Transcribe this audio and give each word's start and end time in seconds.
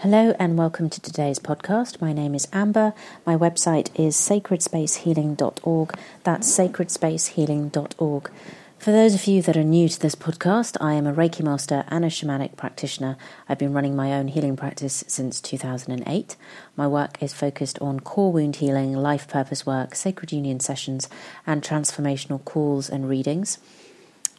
Hello 0.00 0.34
and 0.38 0.56
welcome 0.56 0.88
to 0.88 0.98
today's 0.98 1.38
podcast. 1.38 2.00
My 2.00 2.14
name 2.14 2.34
is 2.34 2.48
Amber. 2.54 2.94
My 3.26 3.36
website 3.36 3.90
is 3.94 4.16
sacredspacehealing.org. 4.16 5.94
That's 6.24 6.58
sacredspacehealing.org. 6.58 8.30
For 8.78 8.92
those 8.92 9.14
of 9.14 9.26
you 9.26 9.42
that 9.42 9.58
are 9.58 9.62
new 9.62 9.90
to 9.90 10.00
this 10.00 10.14
podcast, 10.14 10.78
I 10.80 10.94
am 10.94 11.06
a 11.06 11.12
Reiki 11.12 11.42
master 11.42 11.84
and 11.88 12.02
a 12.02 12.08
shamanic 12.08 12.56
practitioner. 12.56 13.18
I've 13.46 13.58
been 13.58 13.74
running 13.74 13.94
my 13.94 14.14
own 14.14 14.28
healing 14.28 14.56
practice 14.56 15.04
since 15.06 15.38
2008. 15.38 16.34
My 16.76 16.86
work 16.86 17.22
is 17.22 17.34
focused 17.34 17.78
on 17.80 18.00
core 18.00 18.32
wound 18.32 18.56
healing, 18.56 18.94
life 18.94 19.28
purpose 19.28 19.66
work, 19.66 19.94
sacred 19.94 20.32
union 20.32 20.60
sessions, 20.60 21.10
and 21.46 21.62
transformational 21.62 22.42
calls 22.42 22.88
and 22.88 23.06
readings. 23.06 23.58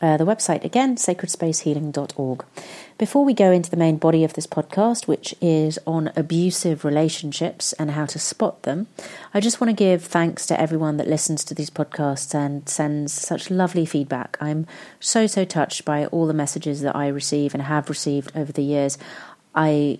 Uh, 0.02 0.18
the 0.18 0.26
website 0.26 0.64
again, 0.64 0.96
sacredspacehealing.org. 0.96 2.46
Before 2.98 3.24
we 3.24 3.34
go 3.34 3.52
into 3.52 3.70
the 3.70 3.78
main 3.78 3.98
body 3.98 4.24
of 4.24 4.34
this 4.34 4.48
podcast, 4.48 5.08
which 5.08 5.36
is 5.42 5.78
on 5.86 6.12
abusive 6.16 6.84
relationships 6.84 7.73
and 7.73 7.92
how 7.92 8.06
to 8.08 8.18
spot 8.18 8.64
them, 8.64 8.88
I 9.34 9.40
just 9.40 9.62
want 9.62 9.70
to 9.70 9.76
give 9.76 10.04
thanks 10.04 10.48
to 10.48 10.59
everyone 10.59 10.98
that 10.98 11.08
listens 11.08 11.44
to 11.45 11.54
these 11.54 11.70
podcasts 11.70 12.34
and 12.34 12.68
sends 12.68 13.14
such 13.14 13.52
lovely 13.52 13.86
feedback. 13.86 14.38
I'm 14.42 14.66
so, 15.00 15.28
so 15.28 15.45
touched 15.45 15.86
by 15.86 16.08
all 16.08 16.26
the 16.26 16.34
messages 16.34 16.81
that 16.81 16.95
I 16.95 17.08
receive 17.08 17.54
and 17.54 17.64
have 17.64 17.90
received 17.90 18.31
over 18.36 18.52
the 18.52 18.64
years. 18.64 18.98
I 19.54 20.00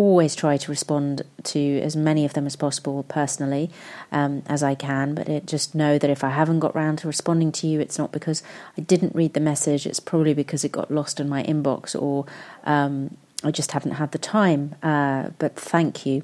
always 0.00 0.34
try 0.34 0.56
to 0.56 0.70
respond 0.70 1.20
to 1.42 1.78
as 1.82 1.94
many 1.94 2.24
of 2.24 2.32
them 2.32 2.46
as 2.46 2.56
possible 2.56 3.02
personally 3.02 3.70
um, 4.10 4.42
as 4.46 4.62
I 4.62 4.74
can. 4.74 5.14
But 5.14 5.28
it, 5.28 5.44
just 5.44 5.74
know 5.74 5.98
that 5.98 6.08
if 6.08 6.24
I 6.24 6.30
haven't 6.30 6.60
got 6.60 6.74
round 6.74 7.00
to 7.00 7.06
responding 7.06 7.52
to 7.52 7.66
you, 7.66 7.80
it's 7.80 7.98
not 7.98 8.10
because 8.10 8.42
I 8.78 8.80
didn't 8.80 9.14
read 9.14 9.34
the 9.34 9.40
message. 9.40 9.86
It's 9.86 10.00
probably 10.00 10.32
because 10.32 10.64
it 10.64 10.72
got 10.72 10.90
lost 10.90 11.20
in 11.20 11.28
my 11.28 11.42
inbox 11.42 11.94
or 11.94 12.24
um, 12.64 13.18
I 13.44 13.50
just 13.50 13.72
haven't 13.72 13.92
had 13.92 14.12
the 14.12 14.18
time. 14.18 14.74
Uh, 14.82 15.30
but 15.38 15.54
thank 15.54 16.06
you. 16.06 16.22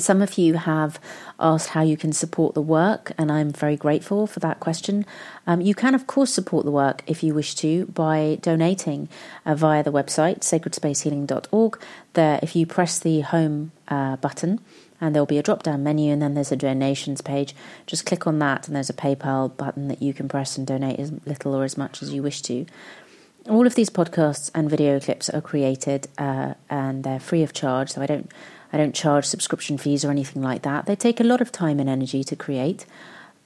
Some 0.00 0.22
of 0.22 0.38
you 0.38 0.54
have 0.54 0.98
asked 1.38 1.70
how 1.70 1.82
you 1.82 1.96
can 1.96 2.12
support 2.12 2.54
the 2.54 2.62
work, 2.62 3.12
and 3.18 3.30
I'm 3.30 3.50
very 3.50 3.76
grateful 3.76 4.26
for 4.26 4.40
that 4.40 4.60
question. 4.60 5.04
Um, 5.46 5.60
you 5.60 5.74
can, 5.74 5.94
of 5.94 6.06
course, 6.06 6.32
support 6.32 6.64
the 6.64 6.70
work 6.70 7.02
if 7.06 7.22
you 7.22 7.34
wish 7.34 7.54
to 7.56 7.86
by 7.86 8.38
donating 8.40 9.08
uh, 9.44 9.54
via 9.54 9.82
the 9.82 9.92
website 9.92 10.40
sacredspacehealing.org. 10.40 11.80
There, 12.14 12.40
if 12.42 12.56
you 12.56 12.66
press 12.66 12.98
the 12.98 13.20
home 13.20 13.72
uh, 13.88 14.16
button, 14.16 14.60
and 15.00 15.14
there'll 15.14 15.26
be 15.26 15.38
a 15.38 15.42
drop 15.42 15.62
down 15.62 15.82
menu, 15.82 16.12
and 16.12 16.20
then 16.20 16.34
there's 16.34 16.52
a 16.52 16.56
donations 16.56 17.20
page. 17.20 17.54
Just 17.86 18.06
click 18.06 18.26
on 18.26 18.38
that, 18.40 18.66
and 18.66 18.76
there's 18.76 18.90
a 18.90 18.94
PayPal 18.94 19.56
button 19.56 19.88
that 19.88 20.02
you 20.02 20.12
can 20.12 20.28
press 20.28 20.58
and 20.58 20.66
donate 20.66 20.98
as 20.98 21.12
little 21.24 21.54
or 21.54 21.64
as 21.64 21.78
much 21.78 22.02
as 22.02 22.12
you 22.12 22.22
wish 22.22 22.42
to. 22.42 22.66
All 23.48 23.66
of 23.66 23.74
these 23.74 23.88
podcasts 23.88 24.50
and 24.54 24.68
video 24.68 25.00
clips 25.00 25.30
are 25.30 25.40
created 25.40 26.08
uh, 26.18 26.54
and 26.68 27.04
they're 27.04 27.18
free 27.18 27.42
of 27.42 27.54
charge, 27.54 27.90
so 27.90 28.02
I 28.02 28.06
don't 28.06 28.30
I 28.72 28.76
don't 28.76 28.94
charge 28.94 29.24
subscription 29.24 29.78
fees 29.78 30.04
or 30.04 30.10
anything 30.10 30.42
like 30.42 30.62
that. 30.62 30.86
They 30.86 30.96
take 30.96 31.20
a 31.20 31.24
lot 31.24 31.40
of 31.40 31.50
time 31.52 31.80
and 31.80 31.88
energy 31.88 32.24
to 32.24 32.36
create. 32.36 32.86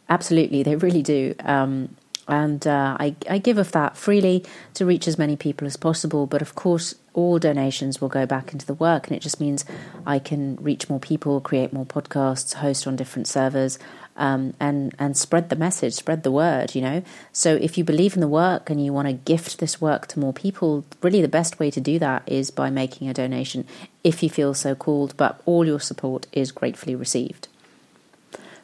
Absolutely, 0.09 0.63
they 0.63 0.77
really 0.77 1.03
do. 1.03 1.35
Um, 1.41 1.97
and 2.27 2.67
uh, 2.67 2.97
I, 2.99 3.17
I 3.29 3.39
give 3.39 3.59
of 3.59 3.73
that 3.73 3.97
freely 3.97 4.45
to 4.75 4.87
reach 4.87 5.07
as 5.07 5.19
many 5.19 5.37
people 5.37 5.67
as 5.67 5.77
possible. 5.77 6.27
But 6.27 6.43
of 6.43 6.55
course, 6.55 6.95
all 7.13 7.39
donations 7.39 8.01
will 8.01 8.09
go 8.09 8.27
back 8.27 8.53
into 8.53 8.67
the 8.67 8.75
work, 8.75 9.07
and 9.07 9.17
it 9.17 9.21
just 9.21 9.41
means 9.41 9.65
I 10.07 10.19
can 10.19 10.57
reach 10.57 10.89
more 10.89 11.01
people, 11.01 11.41
create 11.41 11.73
more 11.73 11.87
podcasts, 11.87 12.55
host 12.55 12.87
on 12.87 12.97
different 12.97 13.29
servers, 13.29 13.79
um, 14.17 14.55
and 14.61 14.95
and 14.99 15.17
spread 15.17 15.49
the 15.49 15.57
message, 15.57 15.95
spread 15.95 16.23
the 16.23 16.31
word. 16.31 16.75
You 16.75 16.83
know, 16.83 17.03
so 17.33 17.55
if 17.55 17.77
you 17.77 17.85
believe 17.85 18.15
in 18.15 18.21
the 18.21 18.29
work 18.29 18.71
and 18.71 18.85
you 18.85 18.93
want 18.93 19.09
to 19.09 19.15
gift 19.15 19.59
this 19.59 19.81
work 19.81 20.07
to 20.09 20.21
more 20.21 20.33
people, 20.33 20.85
really 21.03 21.23
the 21.23 21.29
best 21.29 21.59
way 21.59 21.71
to 21.71 21.81
do 21.81 21.99
that 21.99 22.23
is 22.27 22.51
by 22.51 22.71
making 22.71 23.09
a 23.09 23.15
donation, 23.15 23.67
if 24.03 24.23
you 24.23 24.31
feel 24.31 24.55
so 24.55 24.75
called. 24.75 25.17
But 25.17 25.41
all 25.47 25.67
your 25.67 25.81
support 25.81 26.27
is 26.33 26.53
gratefully 26.53 26.95
received. 26.95 27.49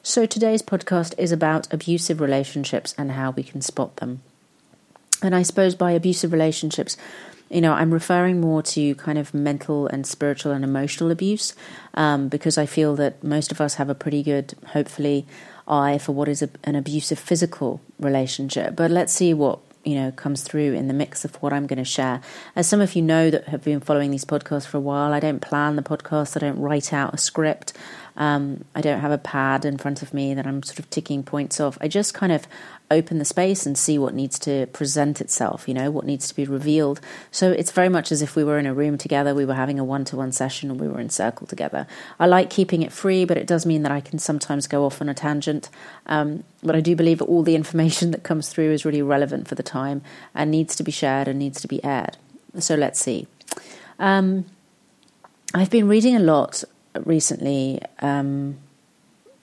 So 0.02 0.24
today's 0.24 0.62
podcast 0.62 1.14
is 1.18 1.30
about 1.30 1.72
abusive 1.72 2.20
relationships 2.20 2.94
and 2.96 3.12
how 3.12 3.32
we 3.32 3.42
can 3.42 3.60
spot 3.60 3.96
them. 3.96 4.22
And 5.22 5.34
I 5.34 5.42
suppose 5.42 5.74
by 5.74 5.92
abusive 5.92 6.32
relationships, 6.32 6.96
you 7.50 7.60
know, 7.60 7.72
I'm 7.72 7.92
referring 7.92 8.40
more 8.40 8.62
to 8.62 8.94
kind 8.94 9.18
of 9.18 9.34
mental 9.34 9.88
and 9.88 10.06
spiritual 10.06 10.52
and 10.52 10.64
emotional 10.64 11.10
abuse 11.10 11.54
um, 11.94 12.28
because 12.28 12.56
I 12.56 12.64
feel 12.64 12.94
that 12.96 13.24
most 13.24 13.50
of 13.50 13.60
us 13.60 13.74
have 13.74 13.90
a 13.90 13.94
pretty 13.94 14.22
good, 14.22 14.54
hopefully, 14.68 15.26
eye 15.66 15.98
for 15.98 16.12
what 16.12 16.28
is 16.28 16.42
a, 16.42 16.50
an 16.64 16.76
abusive 16.76 17.18
physical 17.18 17.80
relationship. 17.98 18.76
But 18.76 18.90
let's 18.92 19.12
see 19.12 19.34
what 19.34 19.58
you 19.84 19.94
know 19.94 20.12
comes 20.12 20.42
through 20.42 20.74
in 20.74 20.88
the 20.88 20.94
mix 20.94 21.24
of 21.24 21.34
what 21.36 21.52
I'm 21.52 21.66
going 21.66 21.78
to 21.78 21.84
share. 21.84 22.20
As 22.54 22.68
some 22.68 22.80
of 22.80 22.94
you 22.94 23.02
know 23.02 23.30
that 23.30 23.48
have 23.48 23.64
been 23.64 23.80
following 23.80 24.12
these 24.12 24.24
podcasts 24.24 24.66
for 24.66 24.76
a 24.76 24.80
while, 24.80 25.12
I 25.12 25.18
don't 25.18 25.40
plan 25.40 25.74
the 25.74 25.82
podcast. 25.82 26.36
I 26.36 26.40
don't 26.40 26.60
write 26.60 26.92
out 26.92 27.14
a 27.14 27.18
script. 27.18 27.72
Um, 28.16 28.64
I 28.74 28.80
don't 28.80 29.00
have 29.00 29.12
a 29.12 29.18
pad 29.18 29.64
in 29.64 29.78
front 29.78 30.02
of 30.02 30.12
me 30.12 30.34
that 30.34 30.46
I'm 30.46 30.62
sort 30.62 30.78
of 30.78 30.90
ticking 30.90 31.22
points 31.22 31.58
off. 31.58 31.78
I 31.80 31.88
just 31.88 32.14
kind 32.14 32.32
of 32.32 32.46
open 32.90 33.18
the 33.18 33.24
space 33.24 33.66
and 33.66 33.78
see 33.78 33.98
what 33.98 34.14
needs 34.14 34.38
to 34.40 34.66
present 34.66 35.20
itself, 35.20 35.68
you 35.68 35.74
know, 35.74 35.90
what 35.90 36.04
needs 36.04 36.26
to 36.28 36.34
be 36.34 36.44
revealed. 36.44 37.00
So 37.30 37.50
it's 37.52 37.70
very 37.70 37.88
much 37.88 38.10
as 38.10 38.22
if 38.22 38.34
we 38.34 38.42
were 38.42 38.58
in 38.58 38.66
a 38.66 38.74
room 38.74 38.98
together, 38.98 39.34
we 39.34 39.44
were 39.44 39.54
having 39.54 39.78
a 39.78 39.84
one 39.84 40.04
to 40.06 40.16
one 40.16 40.32
session, 40.32 40.70
and 40.70 40.80
we 40.80 40.88
were 40.88 41.00
in 41.00 41.10
circle 41.10 41.46
together. 41.46 41.86
I 42.18 42.26
like 42.26 42.50
keeping 42.50 42.82
it 42.82 42.92
free, 42.92 43.24
but 43.24 43.36
it 43.36 43.46
does 43.46 43.64
mean 43.64 43.82
that 43.82 43.92
I 43.92 44.00
can 44.00 44.18
sometimes 44.18 44.66
go 44.66 44.84
off 44.84 45.00
on 45.00 45.08
a 45.08 45.14
tangent. 45.14 45.68
Um, 46.06 46.44
but 46.62 46.74
I 46.74 46.80
do 46.80 46.96
believe 46.96 47.22
all 47.22 47.42
the 47.42 47.54
information 47.54 48.10
that 48.10 48.22
comes 48.22 48.48
through 48.48 48.72
is 48.72 48.84
really 48.84 49.02
relevant 49.02 49.48
for 49.48 49.54
the 49.54 49.62
time 49.62 50.02
and 50.34 50.50
needs 50.50 50.74
to 50.76 50.82
be 50.82 50.92
shared 50.92 51.28
and 51.28 51.38
needs 51.38 51.60
to 51.60 51.68
be 51.68 51.82
aired. 51.84 52.16
So 52.58 52.74
let's 52.74 53.00
see. 53.00 53.28
Um, 53.98 54.46
I've 55.54 55.70
been 55.70 55.88
reading 55.88 56.16
a 56.16 56.20
lot 56.20 56.64
recently, 57.04 57.80
um, 58.00 58.58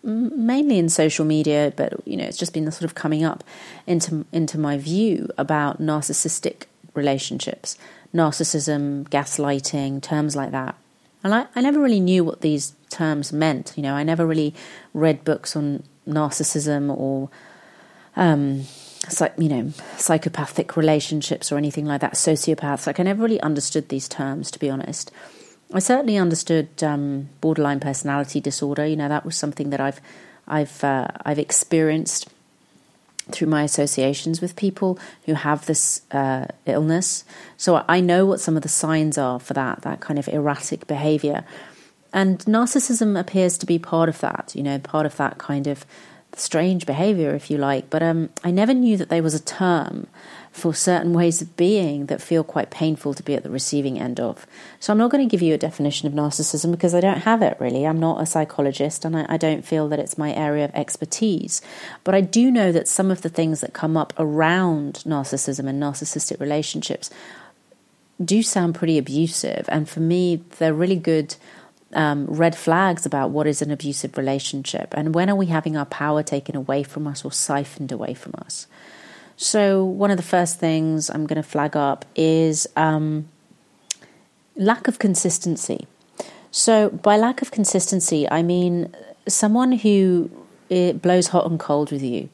mainly 0.04 0.78
in 0.78 0.90
social 0.90 1.26
media, 1.26 1.74
but 1.76 1.94
you 2.06 2.18
know, 2.18 2.24
it's 2.26 2.38
just 2.38 2.54
been 2.54 2.70
sort 2.72 2.84
of 2.84 2.96
coming 2.96 3.24
up 3.24 3.44
into 3.86 4.26
into 4.32 4.58
my 4.58 4.78
view 4.78 5.30
about 5.38 5.82
narcissistic 5.82 6.64
relationships, 6.94 7.78
narcissism, 8.14 9.08
gaslighting, 9.10 10.02
terms 10.02 10.36
like 10.36 10.52
that. 10.52 10.76
And 11.24 11.34
I, 11.34 11.48
I 11.56 11.62
never 11.62 11.80
really 11.80 12.00
knew 12.00 12.24
what 12.24 12.42
these 12.42 12.74
terms 12.90 13.34
meant. 13.34 13.74
You 13.76 13.84
know, 13.84 13.96
I 13.96 14.04
never 14.04 14.26
really 14.26 14.54
read 14.94 15.24
books 15.24 15.56
on 15.56 15.84
narcissism 16.08 16.96
or 16.96 17.30
um, 18.16 18.64
like 19.20 19.34
you 19.38 19.50
know 19.50 19.72
psychopathic 19.98 20.76
relationships 20.76 21.52
or 21.52 21.58
anything 21.58 21.86
like 21.86 22.02
that 22.02 22.14
sociopaths 22.14 22.88
like 22.88 23.00
i 23.00 23.04
never 23.04 23.24
really 23.24 23.40
understood 23.42 23.88
these 23.90 24.08
terms 24.08 24.52
to 24.52 24.60
be 24.60 24.70
honest 24.70 25.12
I 25.74 25.80
certainly 25.80 26.18
understood 26.18 26.70
um, 26.82 27.30
borderline 27.42 27.80
personality 27.80 28.40
disorder. 28.40 28.86
You 28.86 28.96
know, 28.96 29.10
that 29.10 29.26
was 29.26 29.36
something 29.36 29.70
that 29.72 29.82
I've 29.82 30.02
I've 30.48 30.84
uh, 30.84 31.08
I've 31.26 31.40
experienced 31.40 32.30
through 33.32 33.48
my 33.48 33.64
associations 33.64 34.40
with 34.40 34.56
people 34.56 34.98
who 35.26 35.34
have 35.34 35.66
this 35.66 36.02
uh, 36.12 36.48
illness. 36.66 37.26
So 37.58 37.84
I 37.90 38.00
know 38.00 38.26
what 38.26 38.40
some 38.40 38.56
of 38.56 38.64
the 38.64 38.70
signs 38.70 39.18
are 39.18 39.40
for 39.40 39.54
that 39.54 39.82
that 39.82 40.00
kind 40.00 40.18
of 40.18 40.28
erratic 40.30 40.88
behavior. 40.88 41.44
And 42.14 42.40
narcissism 42.40 43.20
appears 43.20 43.58
to 43.58 43.66
be 43.66 43.78
part 43.78 44.08
of 44.08 44.20
that, 44.22 44.54
you 44.56 44.64
know, 44.64 44.80
part 44.80 45.06
of 45.06 45.18
that 45.18 45.38
kind 45.38 45.68
of 45.68 45.86
strange 46.34 46.86
behavior, 46.86 47.36
if 47.36 47.52
you 47.52 47.58
like. 47.58 47.90
But 47.90 48.02
um, 48.02 48.30
I 48.44 48.52
never 48.52 48.74
knew 48.74 48.96
that 48.98 49.10
there 49.10 49.24
was 49.24 49.34
a 49.34 49.44
term 49.44 50.08
for 50.58 50.74
certain 50.74 51.14
ways 51.14 51.40
of 51.40 51.56
being 51.56 52.08
that 52.08 52.20
feel 52.20 52.44
quite 52.44 52.72
painful 52.72 53.14
to 53.14 53.22
be 53.22 53.36
at 53.36 53.44
the 53.44 53.50
receiving 53.50 54.00
end 54.00 54.20
of. 54.20 54.48
So 54.80 54.92
I'm 54.92 54.98
not 54.98 55.12
going 55.12 55.28
to 55.28 55.32
give 55.32 55.44
you 55.44 55.54
a 55.54 55.58
definition 55.58 56.08
of 56.08 56.14
narcissism 56.14 56.72
because 56.72 56.96
I 56.96 57.00
don't 57.00 57.20
have 57.20 57.44
it 57.44 57.58
really. 57.60 57.86
I'm 57.86 58.00
not 58.00 58.22
a 58.22 58.26
psychologist 58.26 59.06
and 59.06 59.16
I, 59.16 59.26
I 59.30 59.38
don't 59.38 59.64
feel 59.64 59.88
that 59.90 60.00
it's 60.00 60.18
my 60.18 60.34
area 60.34 60.66
of 60.66 60.74
expertise. 60.74 61.62
But 62.04 62.16
I 62.16 62.22
do 62.22 62.50
know 62.50 62.72
that 62.72 62.88
some 62.88 63.12
of 63.12 63.22
the 63.22 63.30
things 63.30 63.62
that 63.62 63.74
come 63.74 63.96
up 63.96 64.14
around 64.18 65.04
narcissism 65.06 65.68
and 65.70 65.82
narcissistic 65.82 66.40
relationships 66.40 67.12
do 68.24 68.42
sound 68.42 68.74
pretty 68.74 68.98
abusive. 68.98 69.66
And 69.70 69.88
for 69.88 70.00
me, 70.00 70.38
they're 70.58 70.74
really 70.74 70.96
good. 70.96 71.36
Um, 71.94 72.26
red 72.26 72.54
flags 72.54 73.06
about 73.06 73.30
what 73.30 73.48
is 73.48 73.62
an 73.62 73.72
abusive 73.72 74.18
relationship 74.18 74.94
and 74.98 75.16
when 75.16 75.30
are 75.30 75.38
we 75.38 75.46
having 75.46 75.78
our 75.78 75.86
power 75.86 76.22
taken 76.22 76.58
away 76.58 76.84
from 76.84 77.08
us 77.08 77.24
or 77.24 77.32
siphoned 77.32 77.94
away 77.94 78.14
from 78.14 78.34
us. 78.40 78.68
So, 79.40 79.86
one 79.86 80.10
of 80.10 80.18
the 80.18 80.24
first 80.24 80.60
things 80.60 81.12
I'm 81.12 81.28
going 81.28 81.42
to 81.42 81.48
flag 81.48 81.78
up 81.78 82.06
is 82.16 82.68
um, 82.76 83.30
lack 84.56 84.88
of 84.88 84.98
consistency. 84.98 85.86
So, 86.50 86.90
by 86.90 87.18
lack 87.18 87.44
of 87.44 87.52
consistency, 87.52 88.28
I 88.30 88.42
mean 88.42 88.96
someone 89.28 89.74
who 89.74 90.32
blows 90.70 91.28
hot 91.28 91.46
and 91.46 91.60
cold 91.60 91.92
with 91.92 92.02
you. 92.02 92.30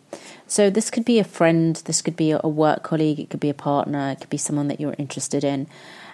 So, 0.48 0.70
this 0.70 0.90
could 0.90 1.04
be 1.04 1.20
a 1.20 1.26
friend, 1.26 1.76
this 1.84 2.02
could 2.02 2.16
be 2.16 2.32
a 2.32 2.40
work 2.48 2.84
colleague, 2.84 3.20
it 3.20 3.30
could 3.30 3.42
be 3.42 3.50
a 3.50 3.54
partner, 3.54 4.12
it 4.12 4.22
could 4.22 4.30
be 4.30 4.38
someone 4.38 4.70
that 4.70 4.80
you're 4.80 4.96
interested 4.98 5.44
in. 5.44 5.68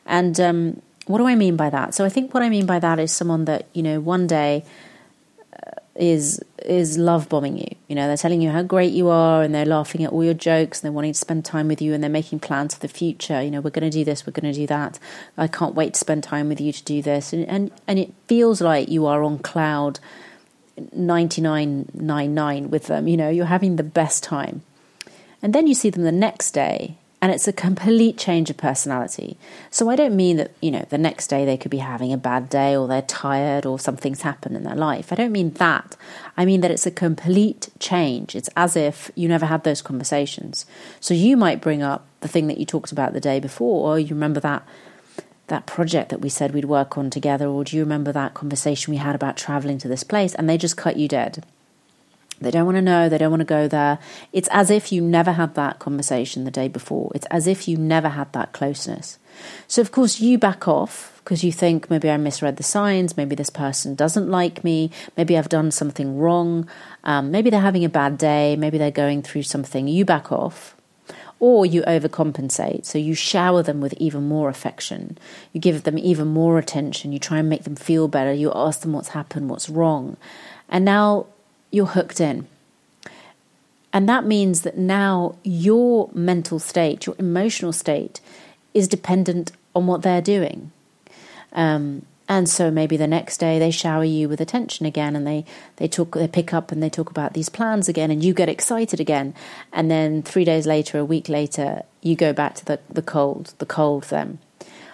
And 0.07 0.39
um, 0.39 0.81
what 1.05 1.19
do 1.19 1.27
I 1.27 1.35
mean 1.35 1.55
by 1.55 1.69
that? 1.69 1.93
So, 1.93 2.03
I 2.03 2.09
think 2.09 2.33
what 2.33 2.41
I 2.41 2.49
mean 2.49 2.65
by 2.65 2.79
that 2.79 2.97
is 2.97 3.11
someone 3.11 3.45
that, 3.45 3.67
you 3.73 3.83
know, 3.83 3.99
one 3.99 4.25
day 4.25 4.65
is 5.99 6.41
is 6.65 6.97
love 6.97 7.27
bombing 7.27 7.57
you. 7.57 7.67
You 7.87 7.95
know, 7.95 8.07
they're 8.07 8.17
telling 8.17 8.41
you 8.41 8.49
how 8.49 8.63
great 8.63 8.93
you 8.93 9.09
are 9.09 9.43
and 9.43 9.53
they're 9.53 9.65
laughing 9.65 10.03
at 10.03 10.11
all 10.11 10.23
your 10.23 10.33
jokes 10.33 10.79
and 10.79 10.85
they're 10.85 10.95
wanting 10.95 11.13
to 11.13 11.19
spend 11.19 11.43
time 11.43 11.67
with 11.67 11.81
you 11.81 11.93
and 11.93 12.01
they're 12.01 12.09
making 12.09 12.39
plans 12.39 12.73
for 12.73 12.79
the 12.79 12.87
future. 12.87 13.41
You 13.41 13.51
know, 13.51 13.59
we're 13.59 13.69
going 13.69 13.89
to 13.89 13.97
do 13.97 14.05
this, 14.05 14.25
we're 14.25 14.33
going 14.33 14.51
to 14.51 14.57
do 14.57 14.65
that. 14.67 14.97
I 15.37 15.47
can't 15.47 15.75
wait 15.75 15.95
to 15.95 15.99
spend 15.99 16.23
time 16.23 16.47
with 16.47 16.61
you 16.61 16.71
to 16.71 16.83
do 16.83 17.01
this. 17.01 17.33
And 17.33 17.45
and, 17.47 17.71
and 17.87 17.99
it 17.99 18.13
feels 18.27 18.61
like 18.61 18.87
you 18.89 19.05
are 19.05 19.23
on 19.23 19.39
cloud 19.39 19.99
9999 20.93 22.69
with 22.69 22.87
them. 22.87 23.07
You 23.07 23.17
know, 23.17 23.29
you're 23.29 23.45
having 23.45 23.75
the 23.75 23.83
best 23.83 24.23
time. 24.23 24.63
And 25.41 25.53
then 25.53 25.67
you 25.67 25.73
see 25.73 25.89
them 25.89 26.03
the 26.03 26.11
next 26.11 26.51
day 26.51 26.97
and 27.21 27.31
it's 27.31 27.47
a 27.47 27.53
complete 27.53 28.17
change 28.17 28.49
of 28.49 28.57
personality. 28.57 29.37
So 29.71 29.89
I 29.89 29.95
don't 29.95 30.15
mean 30.15 30.37
that, 30.37 30.51
you 30.61 30.71
know, 30.71 30.85
the 30.89 30.97
next 30.97 31.27
day 31.27 31.45
they 31.45 31.57
could 31.57 31.71
be 31.71 31.79
having 31.79 32.13
a 32.13 32.17
bad 32.17 32.49
day 32.49 32.77
or 32.77 32.87
they're 32.87 33.01
tired 33.01 33.65
or 33.65 33.77
something's 33.77 34.21
happened 34.21 34.55
in 34.55 34.63
their 34.63 34.75
life. 34.75 35.11
I 35.11 35.15
don't 35.15 35.33
mean 35.33 35.51
that. 35.53 35.97
I 36.37 36.45
mean 36.45 36.61
that 36.61 36.71
it's 36.71 36.85
a 36.85 36.91
complete 36.91 37.69
change. 37.79 38.35
It's 38.35 38.49
as 38.55 38.77
if 38.77 39.11
you 39.15 39.27
never 39.27 39.47
had 39.47 39.63
those 39.63 39.81
conversations. 39.81 40.65
So 41.01 41.13
you 41.13 41.35
might 41.35 41.61
bring 41.61 41.83
up 41.83 42.07
the 42.21 42.29
thing 42.29 42.47
that 42.47 42.57
you 42.57 42.65
talked 42.65 42.91
about 42.91 43.13
the 43.13 43.19
day 43.19 43.39
before, 43.39 43.89
or 43.89 43.99
you 43.99 44.15
remember 44.15 44.39
that 44.39 44.65
that 45.47 45.65
project 45.65 46.09
that 46.09 46.21
we 46.21 46.29
said 46.29 46.53
we'd 46.53 46.65
work 46.65 46.95
on 46.97 47.09
together, 47.09 47.47
or 47.47 47.63
do 47.63 47.75
you 47.75 47.83
remember 47.83 48.11
that 48.11 48.35
conversation 48.35 48.91
we 48.91 48.97
had 48.97 49.15
about 49.15 49.35
traveling 49.35 49.79
to 49.79 49.87
this 49.87 50.03
place? 50.03 50.35
And 50.35 50.47
they 50.47 50.59
just 50.59 50.77
cut 50.77 50.95
you 50.95 51.07
dead. 51.07 51.43
They 52.41 52.51
don't 52.51 52.65
want 52.65 52.77
to 52.77 52.81
know, 52.81 53.09
they 53.09 53.17
don't 53.17 53.31
want 53.31 53.41
to 53.41 53.45
go 53.45 53.67
there. 53.67 53.99
It's 54.31 54.49
as 54.51 54.69
if 54.69 54.91
you 54.91 55.01
never 55.01 55.33
had 55.33 55.55
that 55.55 55.79
conversation 55.79 56.43
the 56.43 56.51
day 56.51 56.67
before. 56.67 57.11
It's 57.15 57.25
as 57.27 57.47
if 57.47 57.67
you 57.67 57.77
never 57.77 58.09
had 58.09 58.31
that 58.33 58.53
closeness. 58.53 59.17
So, 59.67 59.81
of 59.81 59.91
course, 59.91 60.19
you 60.19 60.37
back 60.37 60.67
off 60.67 61.19
because 61.23 61.43
you 61.43 61.51
think 61.51 61.89
maybe 61.89 62.09
I 62.09 62.17
misread 62.17 62.57
the 62.57 62.63
signs, 62.63 63.15
maybe 63.15 63.35
this 63.35 63.51
person 63.51 63.93
doesn't 63.93 64.29
like 64.29 64.63
me, 64.63 64.89
maybe 65.15 65.37
I've 65.37 65.49
done 65.49 65.69
something 65.69 66.17
wrong, 66.17 66.67
um, 67.03 67.29
maybe 67.29 67.49
they're 67.49 67.61
having 67.61 67.85
a 67.85 67.89
bad 67.89 68.17
day, 68.17 68.55
maybe 68.55 68.79
they're 68.79 68.89
going 68.89 69.21
through 69.21 69.43
something. 69.43 69.87
You 69.87 70.05
back 70.05 70.31
off. 70.31 70.75
Or 71.41 71.65
you 71.65 71.83
overcompensate. 71.83 72.83
So 72.83 72.97
you 72.97 73.13
shower 73.13 73.63
them 73.63 73.79
with 73.79 73.93
even 73.93 74.27
more 74.27 74.49
affection. 74.49 75.17
You 75.53 75.61
give 75.61 75.83
them 75.83 75.97
even 75.97 76.27
more 76.27 76.59
attention. 76.59 77.13
You 77.13 77.19
try 77.19 77.37
and 77.37 77.47
make 77.47 77.63
them 77.63 77.77
feel 77.77 78.09
better. 78.09 78.33
You 78.33 78.51
ask 78.53 78.81
them 78.81 78.91
what's 78.91 79.09
happened, 79.09 79.49
what's 79.49 79.69
wrong. 79.69 80.17
And 80.67 80.83
now 80.83 81.27
you're 81.71 81.87
hooked 81.87 82.21
in. 82.21 82.47
And 83.91 84.07
that 84.07 84.25
means 84.25 84.61
that 84.61 84.77
now 84.77 85.35
your 85.43 86.09
mental 86.13 86.59
state, 86.59 87.05
your 87.05 87.15
emotional 87.17 87.73
state, 87.73 88.21
is 88.73 88.87
dependent 88.87 89.51
on 89.75 89.87
what 89.87 90.03
they're 90.03 90.21
doing. 90.21 90.71
Um, 91.53 92.05
and 92.27 92.47
so 92.47 92.69
maybe 92.69 92.95
the 92.95 93.07
next 93.07 93.39
day 93.39 93.57
they 93.57 93.71
shower 93.71 94.03
you 94.03 94.29
with 94.29 94.39
attention 94.39 94.85
again 94.85 95.15
and 95.15 95.25
they, 95.25 95.45
they 95.77 95.87
talk 95.87 96.11
they 96.13 96.27
pick 96.27 96.53
up 96.53 96.71
and 96.71 96.81
they 96.81 96.89
talk 96.89 97.09
about 97.09 97.33
these 97.33 97.49
plans 97.49 97.89
again 97.89 98.11
and 98.11 98.23
you 98.23 98.35
get 98.35 98.47
excited 98.47 98.99
again. 98.99 99.33
And 99.73 99.89
then 99.89 100.21
three 100.21 100.45
days 100.45 100.67
later, 100.67 100.99
a 100.99 101.05
week 101.05 101.27
later, 101.27 101.81
you 102.01 102.15
go 102.15 102.31
back 102.31 102.53
to 102.55 102.65
the, 102.65 102.79
the 102.87 103.01
cold, 103.01 103.55
the 103.57 103.65
cold 103.65 104.03
them. 104.03 104.37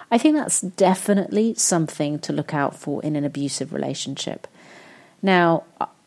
I 0.10 0.18
think 0.18 0.38
that's 0.38 0.62
definitely 0.62 1.56
something 1.56 2.20
to 2.20 2.32
look 2.32 2.54
out 2.54 2.74
for 2.74 3.04
in 3.04 3.18
an 3.18 3.26
abusive 3.26 3.74
relationship. 3.74 4.48
Now, 5.22 5.64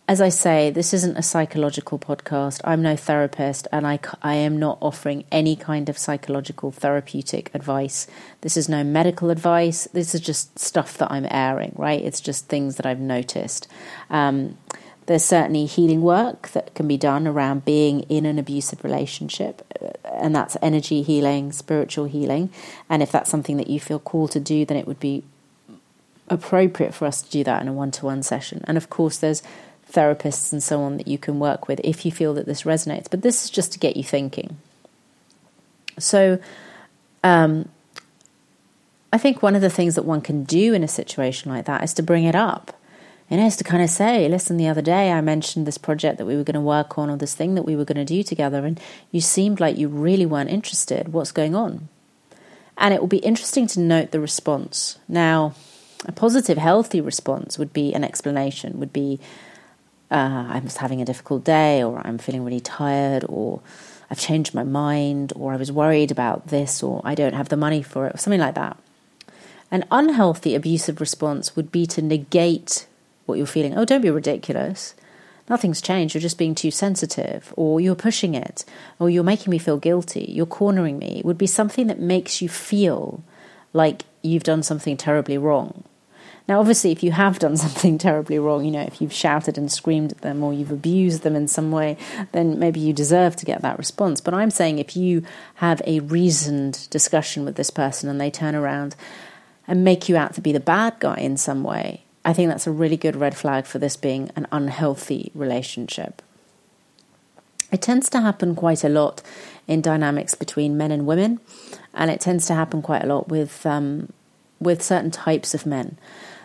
as 0.09 0.23
I 0.23 0.31
say, 0.31 0.71
this 0.71 0.95
isn't 0.95 1.19
a 1.19 1.23
psychological 1.23 1.99
podcast. 1.99 2.63
I'm 2.65 2.81
no 2.81 2.97
therapist 2.97 3.69
and 3.71 3.87
I, 3.87 4.01
I 4.23 4.37
am 4.37 4.59
not 4.59 4.79
offering 4.81 5.25
any 5.31 5.55
kind 5.55 5.91
of 5.91 5.99
psychological 5.99 6.73
therapeutic 6.73 7.51
advice. 7.55 8.07
This 8.41 8.57
is 8.57 8.71
no 8.71 8.83
medical 8.83 9.29
advice. 9.29 9.87
This 9.93 10.15
is 10.15 10.23
just 10.23 10.59
stuff 10.59 10.97
that 10.97 11.13
I'm 11.13 11.27
airing, 11.31 11.75
right? 11.77 12.03
It's 12.03 12.23
just 12.23 12.47
things 12.47 12.77
that 12.77 12.87
I've 12.87 13.01
noticed. 13.01 13.69
Um, 14.09 14.57
there's 15.05 15.25
certainly 15.25 15.67
healing 15.67 16.01
work 16.01 16.49
that 16.51 16.75
can 16.75 16.89
be 16.89 16.97
done 16.97 17.27
around 17.27 17.67
being 17.67 18.01
in 18.03 18.25
an 18.25 18.39
abusive 18.39 18.85
relationship, 18.85 19.63
uh, 19.81 19.91
and 20.05 20.37
that's 20.37 20.57
energy 20.61 21.03
healing, 21.03 21.51
spiritual 21.51 22.05
healing. 22.05 22.51
And 22.91 23.03
if 23.03 23.11
that's 23.11 23.31
something 23.31 23.57
that 23.57 23.69
you 23.69 23.81
feel 23.81 23.99
called 23.99 24.33
to 24.33 24.41
do, 24.41 24.67
then 24.67 24.77
it 24.77 24.87
would 24.87 25.01
be 25.01 25.23
appropriate 26.29 26.95
for 26.95 27.07
us 27.07 27.23
to 27.23 27.31
do 27.31 27.43
that 27.45 27.63
in 27.63 27.69
a 27.69 27.73
one 27.73 27.91
to 27.93 28.05
one 28.05 28.23
session. 28.23 28.63
And 28.67 28.77
of 28.77 28.91
course, 28.91 29.17
there's 29.17 29.43
therapists 29.91 30.53
and 30.53 30.63
so 30.63 30.83
on 30.83 30.97
that 30.99 31.09
you 31.09 31.19
can 31.19 31.39
work 31.39 31.69
with 31.69 31.81
if 31.85 32.05
you 32.05 32.13
feel 32.13 32.35
that 32.35 32.47
this 32.47 32.63
resonates. 32.63 33.07
But 33.11 33.23
this 33.23 33.45
is 33.45 33.51
just 33.51 33.73
to 33.73 33.79
get 33.79 33.97
you 33.97 34.05
thinking. 34.05 34.57
So, 35.99 36.39
um, 37.25 37.69
I 39.13 39.19
think 39.19 39.43
one 39.43 39.55
of 39.55 39.63
the 39.63 39.71
things 39.71 39.95
that 39.95 40.05
one 40.05 40.21
can 40.21 40.45
do 40.45 40.75
in 40.75 40.85
a 40.85 40.89
situation 40.89 41.51
like 41.51 41.65
that 41.65 41.83
is 41.83 41.95
to 41.95 42.03
bring 42.03 42.25
it 42.25 42.35
up. 42.35 42.79
You 43.31 43.37
know, 43.37 43.47
is 43.47 43.57
to 43.57 43.65
kind 43.65 43.83
of 43.83 43.91
say, 43.91 44.27
listen, 44.29 44.57
the 44.57 44.69
other 44.69 44.81
day 44.81 45.13
I 45.13 45.21
mentioned 45.21 45.67
this 45.67 45.77
project 45.77 46.17
that 46.17 46.25
we 46.25 46.37
were 46.37 46.45
going 46.45 46.55
to 46.55 46.61
work 46.61 46.97
on 46.97 47.11
or 47.11 47.17
this 47.17 47.35
thing 47.35 47.55
that 47.57 47.65
we 47.65 47.77
were 47.77 47.85
going 47.85 47.97
to 47.97 48.05
do 48.05 48.23
together, 48.23 48.65
and 48.65 48.81
you 49.11 49.21
seemed 49.21 49.61
like 49.61 49.77
you 49.77 49.89
really 49.89 50.25
weren't 50.25 50.49
interested. 50.51 51.13
What's 51.13 51.33
going 51.33 51.55
on? 51.55 51.89
And 52.79 52.95
it 52.95 53.01
will 53.01 53.09
be 53.09 53.19
interesting 53.19 53.67
to 53.69 53.81
note 53.81 54.13
the 54.13 54.21
response. 54.21 54.99
Now, 55.09 55.55
a 56.07 56.13
positive, 56.13 56.57
healthy 56.57 57.01
response 57.01 57.59
would 57.59 57.73
be 57.73 57.93
an 57.93 58.05
explanation, 58.05 58.79
would 58.79 58.93
be, 58.93 59.21
uh, 60.11 60.47
I'm 60.49 60.65
just 60.65 60.79
having 60.79 61.03
a 61.03 61.05
difficult 61.05 61.45
day, 61.45 61.83
or 61.83 62.01
I'm 62.05 62.19
feeling 62.19 62.45
really 62.45 62.61
tired, 62.61 63.25
or 63.29 63.61
I've 64.11 64.19
changed 64.19 64.55
my 64.55 64.65
mind, 64.65 65.33
or 65.37 65.53
I 65.53 65.57
was 65.57 65.71
worried 65.71 66.11
about 66.11 66.49
this, 66.49 66.83
or 66.83 67.03
I 67.05 67.15
don't 67.15 67.35
have 67.35 67.51
the 67.51 67.57
money 67.57 67.83
for 67.83 68.07
it, 68.07 68.15
or 68.15 68.19
something 68.19 68.41
like 68.41 68.55
that. 68.55 68.79
An 69.71 69.85
unhealthy, 69.91 70.55
abusive 70.55 71.01
response 71.01 71.55
would 71.55 71.71
be 71.71 71.85
to 71.87 72.01
negate 72.01 72.87
what 73.27 73.37
you're 73.37 73.47
feeling. 73.47 73.77
Oh, 73.77 73.85
don't 73.85 74.01
be 74.01 74.11
ridiculous. 74.11 74.95
Nothing's 75.51 75.83
changed. 75.83 76.15
You're 76.15 76.23
just 76.23 76.39
being 76.39 76.55
too 76.55 76.71
sensitive, 76.71 77.53
or 77.57 77.81
you're 77.81 77.95
pushing 77.95 78.35
it, 78.35 78.65
or 78.99 79.11
you're 79.11 79.25
making 79.25 79.51
me 79.51 79.59
feel 79.59 79.77
guilty. 79.77 80.25
You're 80.29 80.47
cornering 80.47 80.99
me. 80.99 81.19
It 81.19 81.25
would 81.27 81.39
be 81.39 81.47
something 81.47 81.87
that 81.89 82.01
makes 82.01 82.41
you 82.41 82.49
feel 82.49 83.23
like 83.75 84.05
you've 84.23 84.43
done 84.43 84.63
something 84.63 84.97
terribly 84.97 85.37
wrong 85.37 85.85
now, 86.49 86.61
obviously, 86.61 86.93
if 86.93 87.03
you 87.03 87.13
have 87.13 87.39
done 87.39 87.57
something 87.59 87.99
terribly 87.99 88.39
wrong, 88.39 88.65
you 88.65 88.71
know, 88.71 88.81
if 88.81 89.01
you've 89.03 89.13
shouted 89.13 89.59
and 89.59 89.71
screamed 89.71 90.13
at 90.13 90.23
them 90.23 90.43
or 90.43 90.55
you've 90.55 90.73
abused 90.73 91.23
them 91.23 91.37
in 91.37 91.47
some 91.47 91.71
way, 91.71 91.99
then 92.33 92.59
maybe 92.59 92.81
you 92.81 92.95
deserve 92.95 93.37
to 93.37 93.45
get 93.45 93.61
that 93.61 93.79
response. 93.79 94.23
But 94.23 94.35
I'm 94.35 94.51
saying 94.51 94.79
if 94.79 94.97
you 94.97 95.23
have 95.57 95.83
a 95.87 96.01
reasoned 96.01 96.89
discussion 96.89 97.45
with 97.45 97.57
this 97.57 97.71
person 97.71 98.09
and 98.09 98.19
they 98.19 98.31
turn 98.31 98.55
around 98.55 98.97
and 99.67 99.85
make 99.85 100.09
you 100.09 100.17
out 100.17 100.33
to 100.35 100.41
be 100.41 100.53
the 100.53 100.61
bad 100.61 100.97
guy 100.99 101.19
in 101.19 101.37
some 101.37 101.63
way, 101.63 102.03
I 102.25 102.33
think 102.33 102.49
that's 102.49 102.67
a 102.67 102.73
really 102.73 102.97
good 102.97 103.17
red 103.17 103.37
flag 103.37 103.67
for 103.67 103.79
this 103.79 103.97
being 103.97 104.31
an 104.35 104.47
unhealthy 104.51 105.31
relationship. 105.35 106.23
It 107.71 107.83
tends 107.83 108.09
to 108.11 108.23
happen 108.23 108.55
quite 108.55 108.83
a 108.83 108.89
lot 108.89 109.21
in 109.67 109.83
dynamics 109.83 110.35
between 110.35 110.79
men 110.79 110.91
and 110.91 111.07
women, 111.07 111.41
and 111.93 112.11
it 112.11 112.21
tends 112.21 112.47
to 112.47 112.55
happen 112.55 112.81
quite 112.81 113.05
a 113.05 113.07
lot 113.07 113.29
with 113.29 113.67
um, 113.67 114.11
with 114.59 114.83
certain 114.83 115.11
types 115.11 115.53
of 115.53 115.67
men 115.67 115.99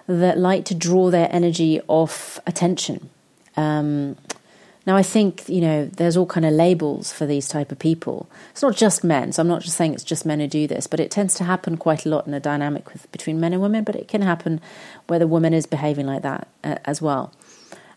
that 0.08 0.38
like 0.38 0.66
to 0.66 0.76
draw 0.76 1.10
their 1.10 1.30
energy 1.32 1.82
off 1.88 2.40
attention. 2.46 3.10
Um, 3.56 4.18
now, 4.86 4.98
I 4.98 5.04
think 5.04 5.48
you 5.48 5.62
know 5.62 5.86
there's 5.86 6.18
all 6.18 6.26
kind 6.26 6.46
of 6.46 6.52
labels 6.52 7.14
for 7.14 7.26
these 7.26 7.48
type 7.48 7.72
of 7.72 7.80
people. 7.80 8.30
It's 8.52 8.62
not 8.62 8.76
just 8.76 9.04
men, 9.04 9.32
so 9.32 9.42
I'm 9.42 9.48
not 9.48 9.62
just 9.62 9.78
saying 9.78 9.94
it's 9.94 10.04
just 10.04 10.26
men 10.26 10.42
who 10.42 10.48
do 10.48 10.68
this, 10.68 10.88
but 10.88 11.00
it 11.00 11.10
tends 11.10 11.36
to 11.36 11.46
happen 11.46 11.78
quite 11.78 12.06
a 12.06 12.10
lot 12.10 12.28
in 12.28 12.34
a 12.34 12.40
dynamic 12.40 12.92
with, 12.92 13.10
between 13.12 13.40
men 13.40 13.54
and 13.54 13.62
women. 13.62 13.86
But 13.86 13.96
it 13.96 14.10
can 14.10 14.22
happen 14.22 14.60
where 15.08 15.20
the 15.20 15.28
woman 15.28 15.54
is 15.54 15.66
behaving 15.66 16.06
like 16.06 16.22
that 16.24 16.48
uh, 16.64 16.76
as 16.84 17.02
well. 17.02 17.34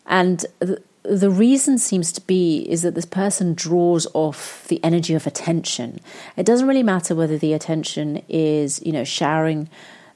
And 0.05 0.45
the, 0.59 0.81
the 1.03 1.29
reason 1.29 1.77
seems 1.77 2.13
to 2.13 2.21
be 2.21 2.59
is 2.69 2.83
that 2.83 2.95
this 2.95 3.05
person 3.05 3.53
draws 3.53 4.07
off 4.13 4.65
the 4.69 4.81
energy 4.81 5.13
of 5.13 5.27
attention. 5.27 5.99
It 6.37 6.45
doesn't 6.45 6.67
really 6.67 6.83
matter 6.83 7.15
whether 7.15 7.37
the 7.37 7.53
attention 7.53 8.21
is 8.29 8.81
you 8.85 8.93
know 8.93 9.03
showering 9.03 9.69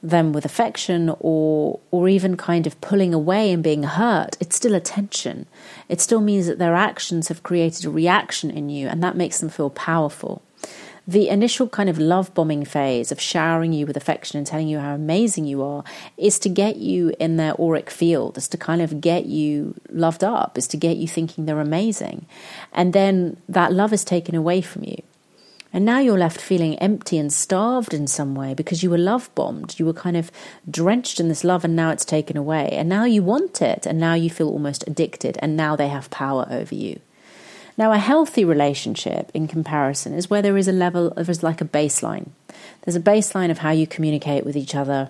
them 0.03 0.33
with 0.33 0.45
affection 0.45 1.13
or 1.19 1.79
or 1.91 2.09
even 2.09 2.35
kind 2.35 2.65
of 2.65 2.79
pulling 2.81 3.13
away 3.13 3.51
and 3.51 3.63
being 3.63 3.83
hurt, 3.83 4.37
it's 4.39 4.55
still 4.55 4.75
attention. 4.75 5.45
It 5.89 6.01
still 6.01 6.21
means 6.21 6.47
that 6.47 6.59
their 6.59 6.75
actions 6.75 7.27
have 7.27 7.43
created 7.43 7.85
a 7.85 7.89
reaction 7.89 8.49
in 8.49 8.69
you 8.69 8.87
and 8.87 9.03
that 9.03 9.15
makes 9.15 9.39
them 9.39 9.49
feel 9.49 9.69
powerful. 9.69 10.41
The 11.07 11.29
initial 11.29 11.67
kind 11.67 11.89
of 11.89 11.97
love 11.97 12.33
bombing 12.33 12.63
phase 12.63 13.11
of 13.11 13.19
showering 13.19 13.73
you 13.73 13.87
with 13.87 13.97
affection 13.97 14.37
and 14.37 14.45
telling 14.45 14.67
you 14.67 14.77
how 14.79 14.93
amazing 14.93 15.45
you 15.45 15.63
are 15.63 15.83
is 16.15 16.37
to 16.39 16.49
get 16.49 16.77
you 16.77 17.13
in 17.19 17.37
their 17.37 17.59
auric 17.59 17.89
field, 17.89 18.37
is 18.37 18.47
to 18.49 18.57
kind 18.57 18.81
of 18.81 19.01
get 19.01 19.25
you 19.25 19.73
loved 19.89 20.23
up, 20.23 20.59
is 20.59 20.67
to 20.67 20.77
get 20.77 20.97
you 20.97 21.07
thinking 21.07 21.45
they're 21.45 21.59
amazing. 21.59 22.27
And 22.71 22.93
then 22.93 23.37
that 23.49 23.73
love 23.73 23.93
is 23.93 24.03
taken 24.05 24.35
away 24.35 24.61
from 24.61 24.83
you. 24.83 25.01
And 25.73 25.85
now 25.85 25.99
you're 25.99 26.17
left 26.17 26.41
feeling 26.41 26.77
empty 26.79 27.17
and 27.17 27.31
starved 27.31 27.93
in 27.93 28.05
some 28.05 28.35
way 28.35 28.53
because 28.53 28.83
you 28.83 28.89
were 28.89 28.97
love 28.97 29.29
bombed. 29.35 29.79
You 29.79 29.85
were 29.85 29.93
kind 29.93 30.17
of 30.17 30.31
drenched 30.69 31.19
in 31.19 31.29
this 31.29 31.45
love 31.45 31.63
and 31.63 31.75
now 31.75 31.91
it's 31.91 32.03
taken 32.03 32.35
away. 32.35 32.69
And 32.71 32.89
now 32.89 33.05
you 33.05 33.23
want 33.23 33.61
it 33.61 33.85
and 33.85 33.97
now 33.97 34.13
you 34.13 34.29
feel 34.29 34.49
almost 34.49 34.83
addicted 34.85 35.37
and 35.41 35.55
now 35.55 35.77
they 35.77 35.87
have 35.87 36.09
power 36.09 36.45
over 36.49 36.75
you. 36.75 36.99
Now, 37.77 37.93
a 37.93 37.97
healthy 37.97 38.43
relationship 38.43 39.31
in 39.33 39.47
comparison 39.47 40.13
is 40.13 40.29
where 40.29 40.41
there 40.41 40.57
is 40.57 40.67
a 40.67 40.73
level 40.73 41.07
of, 41.13 41.25
there's 41.25 41.41
like 41.41 41.61
a 41.61 41.65
baseline. 41.65 42.27
There's 42.81 42.97
a 42.97 43.01
baseline 43.01 43.49
of 43.49 43.59
how 43.59 43.71
you 43.71 43.87
communicate 43.87 44.45
with 44.45 44.57
each 44.57 44.75
other. 44.75 45.09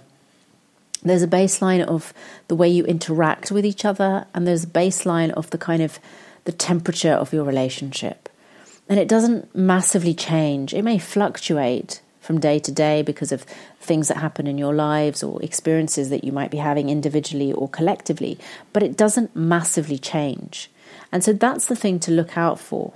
there's 1.04 1.24
a 1.24 1.28
baseline 1.28 1.84
of 1.84 2.14
the 2.48 2.56
way 2.56 2.70
you 2.70 2.86
interact 2.86 3.52
with 3.52 3.66
each 3.66 3.84
other, 3.84 4.28
and 4.36 4.46
there's 4.46 4.64
a 4.64 4.68
baseline 4.68 5.32
of 5.32 5.50
the 5.50 5.58
kind 5.58 5.82
of 5.82 6.00
the 6.46 6.52
temperature 6.52 7.14
of 7.14 7.34
your 7.34 7.44
relationship. 7.44 8.21
And 8.92 9.00
it 9.00 9.08
doesn't 9.08 9.56
massively 9.56 10.14
change. 10.14 10.74
It 10.74 10.82
may 10.82 10.98
fluctuate 10.98 12.02
from 12.20 12.42
day 12.42 12.60
to 12.60 12.74
day 12.74 13.02
because 13.02 13.32
of 13.32 13.44
things 13.80 14.10
that 14.10 14.18
happen 14.18 14.48
in 14.48 14.58
your 14.58 14.74
lives 14.74 15.24
or 15.24 15.42
experiences 15.42 16.10
that 16.10 16.26
you 16.26 16.34
might 16.34 16.52
be 16.52 16.58
having 16.58 16.90
individually 16.90 17.54
or 17.54 17.70
collectively, 17.70 18.38
but 18.74 18.84
it 18.84 18.98
doesn't 18.98 19.34
massively 19.34 19.98
change. 19.98 20.70
And 21.10 21.24
so 21.24 21.32
that's 21.32 21.68
the 21.68 21.76
thing 21.76 22.02
to 22.02 22.12
look 22.12 22.38
out 22.38 22.60
for. 22.60 22.92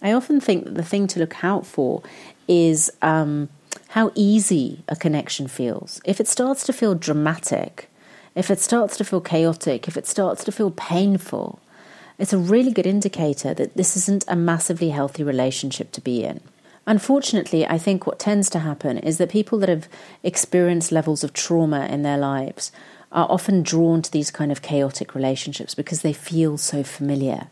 I 0.00 0.12
often 0.12 0.40
think 0.40 0.64
that 0.64 0.76
the 0.76 0.82
thing 0.82 1.06
to 1.08 1.20
look 1.20 1.44
out 1.44 1.66
for 1.66 2.02
is 2.48 2.90
um, 3.02 3.50
how 3.88 4.12
easy 4.14 4.82
a 4.88 4.96
connection 4.96 5.46
feels. 5.46 6.00
If 6.06 6.20
it 6.20 6.26
starts 6.26 6.64
to 6.64 6.72
feel 6.72 6.94
dramatic, 6.94 7.90
if 8.34 8.50
it 8.50 8.60
starts 8.60 8.96
to 8.96 9.04
feel 9.04 9.20
chaotic, 9.20 9.88
if 9.88 9.98
it 9.98 10.06
starts 10.06 10.42
to 10.44 10.52
feel 10.52 10.70
painful, 10.70 11.60
it's 12.22 12.32
a 12.32 12.38
really 12.38 12.70
good 12.70 12.86
indicator 12.86 13.52
that 13.52 13.76
this 13.76 13.96
isn't 13.96 14.24
a 14.28 14.36
massively 14.36 14.90
healthy 14.90 15.24
relationship 15.24 15.90
to 15.90 16.00
be 16.00 16.22
in. 16.22 16.40
Unfortunately, 16.86 17.66
I 17.66 17.78
think 17.78 18.06
what 18.06 18.20
tends 18.20 18.48
to 18.50 18.60
happen 18.60 18.98
is 18.98 19.18
that 19.18 19.28
people 19.28 19.58
that 19.58 19.68
have 19.68 19.88
experienced 20.22 20.92
levels 20.92 21.24
of 21.24 21.32
trauma 21.32 21.86
in 21.86 22.02
their 22.02 22.16
lives 22.16 22.70
are 23.10 23.26
often 23.28 23.64
drawn 23.64 24.02
to 24.02 24.12
these 24.12 24.30
kind 24.30 24.52
of 24.52 24.62
chaotic 24.62 25.16
relationships 25.16 25.74
because 25.74 26.02
they 26.02 26.12
feel 26.12 26.56
so 26.58 26.84
familiar. 26.84 27.48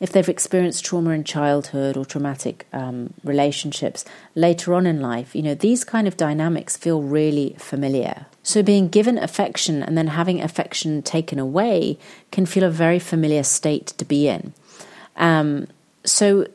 If 0.00 0.12
they've 0.12 0.28
experienced 0.28 0.84
trauma 0.84 1.10
in 1.10 1.24
childhood 1.24 1.96
or 1.96 2.06
traumatic 2.06 2.66
um, 2.72 3.12
relationships 3.22 4.04
later 4.34 4.72
on 4.72 4.86
in 4.86 5.00
life, 5.00 5.36
you 5.36 5.42
know, 5.42 5.54
these 5.54 5.84
kind 5.84 6.08
of 6.08 6.16
dynamics 6.16 6.76
feel 6.76 7.02
really 7.02 7.54
familiar. 7.58 8.24
So, 8.42 8.62
being 8.62 8.88
given 8.88 9.18
affection 9.18 9.82
and 9.82 9.98
then 9.98 10.06
having 10.06 10.40
affection 10.40 11.02
taken 11.02 11.38
away 11.38 11.98
can 12.32 12.46
feel 12.46 12.64
a 12.64 12.70
very 12.70 12.98
familiar 12.98 13.42
state 13.42 13.88
to 13.98 14.04
be 14.06 14.26
in. 14.26 14.54
Um, 15.16 15.66
so, 16.02 16.46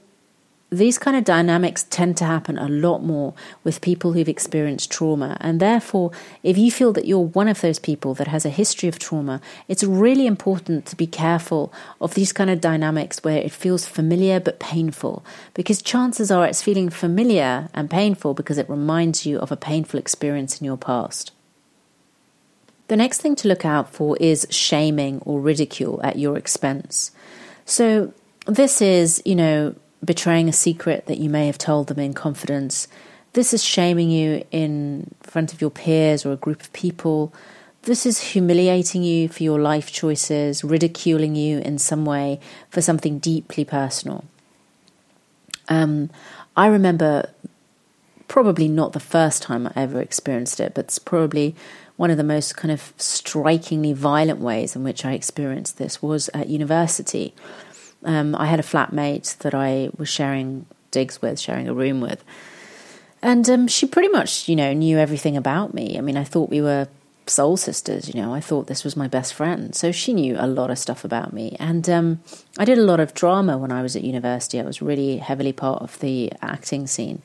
these 0.71 0.97
kind 0.97 1.15
of 1.15 1.23
dynamics 1.23 1.83
tend 1.83 2.17
to 2.17 2.25
happen 2.25 2.57
a 2.57 2.67
lot 2.67 3.03
more 3.03 3.33
with 3.63 3.81
people 3.81 4.13
who've 4.13 4.27
experienced 4.27 4.91
trauma. 4.91 5.37
And 5.39 5.59
therefore, 5.59 6.11
if 6.41 6.57
you 6.57 6.71
feel 6.71 6.91
that 6.93 7.05
you're 7.05 7.19
one 7.19 7.47
of 7.47 7.61
those 7.61 7.77
people 7.77 8.13
that 8.15 8.27
has 8.27 8.45
a 8.45 8.49
history 8.49 8.89
of 8.89 8.97
trauma, 8.97 9.41
it's 9.67 9.83
really 9.83 10.25
important 10.25 10.85
to 10.87 10.95
be 10.95 11.05
careful 11.05 11.71
of 12.01 12.15
these 12.15 12.33
kind 12.33 12.49
of 12.49 12.61
dynamics 12.61 13.23
where 13.23 13.37
it 13.37 13.51
feels 13.51 13.85
familiar 13.85 14.39
but 14.39 14.59
painful. 14.59 15.23
Because 15.53 15.81
chances 15.81 16.31
are 16.31 16.45
it's 16.45 16.63
feeling 16.63 16.89
familiar 16.89 17.69
and 17.73 17.89
painful 17.89 18.33
because 18.33 18.57
it 18.57 18.69
reminds 18.69 19.25
you 19.25 19.37
of 19.39 19.51
a 19.51 19.57
painful 19.57 19.99
experience 19.99 20.59
in 20.59 20.65
your 20.65 20.77
past. 20.77 21.31
The 22.87 22.97
next 22.97 23.21
thing 23.21 23.35
to 23.37 23.47
look 23.47 23.65
out 23.65 23.89
for 23.89 24.17
is 24.17 24.47
shaming 24.49 25.19
or 25.25 25.39
ridicule 25.39 25.99
at 26.03 26.19
your 26.19 26.37
expense. 26.37 27.11
So, 27.65 28.13
this 28.45 28.79
is, 28.79 29.23
you 29.25 29.33
know, 29.33 29.73
betraying 30.05 30.47
a 30.47 30.53
secret 30.53 31.07
that 31.07 31.17
you 31.17 31.29
may 31.29 31.47
have 31.47 31.57
told 31.57 31.87
them 31.87 31.99
in 31.99 32.13
confidence. 32.13 32.87
This 33.33 33.53
is 33.53 33.63
shaming 33.63 34.09
you 34.09 34.45
in 34.51 35.13
front 35.21 35.53
of 35.53 35.59
your 35.59 35.69
peers 35.69 36.25
or 36.25 36.31
a 36.31 36.37
group 36.37 36.61
of 36.61 36.71
people. 36.71 37.33
This 37.83 38.05
is 38.05 38.19
humiliating 38.19 39.03
you 39.03 39.27
for 39.27 39.43
your 39.43 39.59
life 39.59 39.91
choices, 39.91 40.63
ridiculing 40.63 41.35
you 41.35 41.59
in 41.59 41.77
some 41.77 42.05
way 42.05 42.39
for 42.69 42.81
something 42.81 43.19
deeply 43.19 43.65
personal. 43.65 44.23
Um, 45.67 46.09
I 46.55 46.67
remember 46.67 47.29
probably 48.27 48.67
not 48.67 48.93
the 48.93 48.99
first 48.99 49.43
time 49.43 49.67
I 49.67 49.71
ever 49.75 50.01
experienced 50.01 50.59
it, 50.59 50.73
but 50.73 50.85
it's 50.85 50.99
probably 50.99 51.55
one 51.97 52.11
of 52.11 52.17
the 52.17 52.23
most 52.23 52.57
kind 52.57 52.71
of 52.71 52.93
strikingly 52.97 53.93
violent 53.93 54.39
ways 54.39 54.75
in 54.75 54.83
which 54.83 55.05
I 55.05 55.13
experienced 55.13 55.77
this 55.77 56.01
was 56.01 56.29
at 56.33 56.49
university. 56.49 57.33
Um, 58.05 58.35
I 58.35 58.45
had 58.45 58.59
a 58.59 58.63
flatmate 58.63 59.37
that 59.39 59.53
I 59.53 59.89
was 59.97 60.07
sharing 60.07 60.65
digs 60.91 61.21
with, 61.21 61.39
sharing 61.39 61.67
a 61.67 61.73
room 61.73 62.01
with. 62.01 62.23
And 63.21 63.49
um, 63.49 63.67
she 63.67 63.87
pretty 63.87 64.09
much, 64.09 64.47
you 64.47 64.55
know, 64.55 64.71
knew 64.73 64.97
everything 64.97 65.35
about 65.35 65.73
me. 65.73 65.97
I 65.97 66.01
mean, 66.01 66.15
I 66.15 66.23
thought 66.23 66.49
we 66.49 66.61
were 66.61 66.87
soul 67.27 67.57
sisters, 67.57 68.13
you 68.13 68.21
know, 68.21 68.33
I 68.33 68.39
thought 68.39 68.67
this 68.67 68.83
was 68.83 68.95
my 68.95 69.07
best 69.07 69.33
friend. 69.33 69.75
So 69.75 69.91
she 69.91 70.13
knew 70.13 70.35
a 70.37 70.47
lot 70.47 70.69
of 70.69 70.77
stuff 70.77 71.03
about 71.03 71.33
me. 71.33 71.55
And 71.59 71.89
um, 71.89 72.21
I 72.57 72.65
did 72.65 72.77
a 72.77 72.83
lot 72.83 72.99
of 72.99 73.13
drama 73.13 73.57
when 73.57 73.71
I 73.71 73.81
was 73.81 73.95
at 73.95 74.03
university. 74.03 74.59
I 74.59 74.63
was 74.63 74.81
really 74.81 75.17
heavily 75.17 75.53
part 75.53 75.81
of 75.81 75.99
the 75.99 76.31
acting 76.41 76.87
scene. 76.87 77.21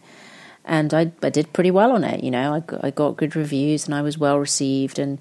And 0.65 0.93
I, 0.93 1.13
I 1.23 1.31
did 1.31 1.53
pretty 1.53 1.71
well 1.71 1.93
on 1.93 2.05
it, 2.05 2.23
you 2.23 2.31
know. 2.31 2.55
I 2.55 2.61
got, 2.61 2.85
I 2.85 2.91
got 2.91 3.17
good 3.17 3.35
reviews 3.35 3.87
and 3.87 3.95
I 3.95 4.03
was 4.03 4.19
well 4.19 4.39
received. 4.39 4.99
And 4.99 5.19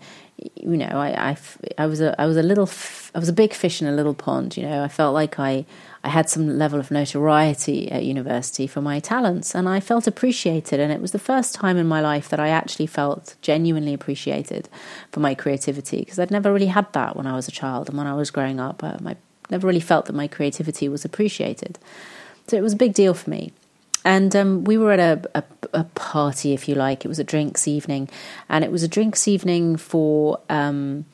you 0.55 0.77
know, 0.77 0.87
I, 0.87 1.31
I, 1.31 1.37
I 1.77 1.85
was 1.85 2.01
a 2.01 2.19
I 2.21 2.25
was 2.25 2.37
a 2.37 2.43
little 2.43 2.67
f- 2.67 3.11
I 3.13 3.19
was 3.19 3.29
a 3.29 3.33
big 3.33 3.53
fish 3.53 3.81
in 3.81 3.87
a 3.87 3.91
little 3.91 4.13
pond. 4.13 4.57
You 4.57 4.63
know, 4.63 4.83
I 4.83 4.87
felt 4.87 5.13
like 5.13 5.39
I 5.39 5.65
I 6.03 6.09
had 6.09 6.29
some 6.29 6.57
level 6.57 6.79
of 6.79 6.91
notoriety 6.91 7.91
at 7.91 8.05
university 8.05 8.67
for 8.67 8.81
my 8.81 8.99
talents, 8.99 9.53
and 9.55 9.67
I 9.67 9.79
felt 9.79 10.07
appreciated. 10.07 10.79
And 10.79 10.91
it 10.91 11.01
was 11.01 11.11
the 11.11 11.19
first 11.19 11.55
time 11.55 11.77
in 11.77 11.87
my 11.87 12.01
life 12.01 12.29
that 12.29 12.39
I 12.39 12.49
actually 12.49 12.87
felt 12.87 13.35
genuinely 13.41 13.93
appreciated 13.93 14.69
for 15.11 15.19
my 15.19 15.35
creativity 15.35 15.99
because 15.99 16.19
I'd 16.19 16.31
never 16.31 16.53
really 16.53 16.67
had 16.67 16.91
that 16.93 17.15
when 17.15 17.27
I 17.27 17.35
was 17.35 17.47
a 17.47 17.51
child 17.51 17.89
and 17.89 17.97
when 17.97 18.07
I 18.07 18.13
was 18.13 18.31
growing 18.31 18.59
up. 18.59 18.83
Uh, 18.83 18.97
I, 19.05 19.11
I 19.11 19.15
never 19.49 19.67
really 19.67 19.79
felt 19.79 20.05
that 20.05 20.13
my 20.13 20.27
creativity 20.27 20.87
was 20.87 21.03
appreciated. 21.03 21.79
So 22.47 22.55
it 22.55 22.61
was 22.61 22.73
a 22.73 22.77
big 22.77 22.93
deal 22.93 23.13
for 23.13 23.29
me 23.29 23.51
and 24.05 24.35
um, 24.35 24.63
we 24.63 24.77
were 24.77 24.91
at 24.91 24.99
a, 24.99 25.29
a, 25.35 25.43
a, 25.73 25.83
party, 25.83 26.53
if 26.53 26.69
you 26.69 26.75
like. 26.75 27.03
It 27.03 27.07
was 27.07 27.19
a 27.19 27.23
drinks 27.23 27.67
evening, 27.67 28.09
and 28.47 28.63
it 28.63 28.71
was 28.71 28.83
a 28.83 28.87
drinks 28.87 29.27
evening 29.27 29.75
for 29.75 30.39
um, 30.49 31.05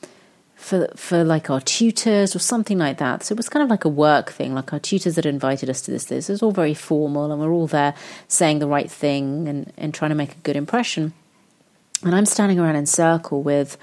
for 0.54 0.88
for 0.96 1.24
like 1.24 1.50
our 1.50 1.60
tutors 1.60 2.36
or 2.36 2.38
something 2.38 2.78
like 2.78 2.98
that. 2.98 3.24
So 3.24 3.32
it 3.32 3.36
was 3.36 3.48
kind 3.48 3.62
of 3.62 3.70
like 3.70 3.84
a 3.84 3.88
work 3.88 4.30
thing. 4.30 4.54
Like 4.54 4.72
our 4.72 4.78
tutors 4.78 5.16
had 5.16 5.26
invited 5.26 5.68
us 5.68 5.82
to 5.82 5.90
this. 5.90 6.04
This 6.06 6.28
it 6.28 6.32
was 6.34 6.42
all 6.42 6.52
very 6.52 6.74
formal, 6.74 7.30
and 7.30 7.40
we're 7.40 7.52
all 7.52 7.66
there 7.66 7.94
saying 8.28 8.60
the 8.60 8.68
right 8.68 8.90
thing 8.90 9.48
and 9.48 9.72
and 9.76 9.92
trying 9.92 10.10
to 10.10 10.16
make 10.16 10.32
a 10.32 10.40
good 10.42 10.56
impression. 10.56 11.12
And 12.02 12.14
I'm 12.14 12.26
standing 12.26 12.60
around 12.60 12.76
in 12.76 12.86
circle 12.86 13.42
with 13.42 13.76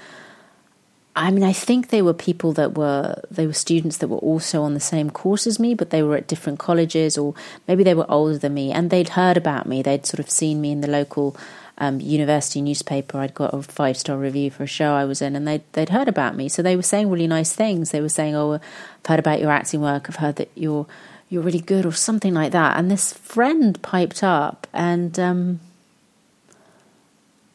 I 1.16 1.30
mean, 1.30 1.44
I 1.44 1.52
think 1.52 1.88
they 1.88 2.02
were 2.02 2.12
people 2.12 2.52
that 2.54 2.76
were 2.76 3.22
they 3.30 3.46
were 3.46 3.52
students 3.52 3.98
that 3.98 4.08
were 4.08 4.18
also 4.18 4.62
on 4.62 4.74
the 4.74 4.80
same 4.80 5.10
course 5.10 5.46
as 5.46 5.60
me, 5.60 5.74
but 5.74 5.90
they 5.90 6.02
were 6.02 6.16
at 6.16 6.26
different 6.26 6.58
colleges, 6.58 7.16
or 7.16 7.34
maybe 7.68 7.84
they 7.84 7.94
were 7.94 8.10
older 8.10 8.36
than 8.36 8.54
me, 8.54 8.72
and 8.72 8.90
they'd 8.90 9.10
heard 9.10 9.36
about 9.36 9.66
me. 9.66 9.80
They'd 9.80 10.06
sort 10.06 10.18
of 10.18 10.28
seen 10.28 10.60
me 10.60 10.72
in 10.72 10.80
the 10.80 10.88
local 10.88 11.36
um, 11.78 12.00
university 12.00 12.60
newspaper. 12.60 13.18
I'd 13.18 13.34
got 13.34 13.54
a 13.54 13.62
five 13.62 13.96
star 13.96 14.18
review 14.18 14.50
for 14.50 14.64
a 14.64 14.66
show 14.66 14.94
I 14.94 15.04
was 15.04 15.22
in, 15.22 15.36
and 15.36 15.46
they'd 15.46 15.62
they'd 15.72 15.90
heard 15.90 16.08
about 16.08 16.36
me, 16.36 16.48
so 16.48 16.62
they 16.62 16.74
were 16.74 16.82
saying 16.82 17.08
really 17.08 17.28
nice 17.28 17.52
things. 17.52 17.90
They 17.92 18.00
were 18.00 18.08
saying, 18.08 18.34
"Oh, 18.34 18.54
I've 18.54 19.06
heard 19.06 19.20
about 19.20 19.40
your 19.40 19.52
acting 19.52 19.82
work. 19.82 20.06
I've 20.08 20.16
heard 20.16 20.36
that 20.36 20.50
you're 20.56 20.86
you're 21.28 21.42
really 21.42 21.60
good," 21.60 21.86
or 21.86 21.92
something 21.92 22.34
like 22.34 22.50
that. 22.52 22.76
And 22.76 22.90
this 22.90 23.12
friend 23.12 23.80
piped 23.82 24.24
up 24.24 24.66
and. 24.72 25.18
Um, 25.18 25.60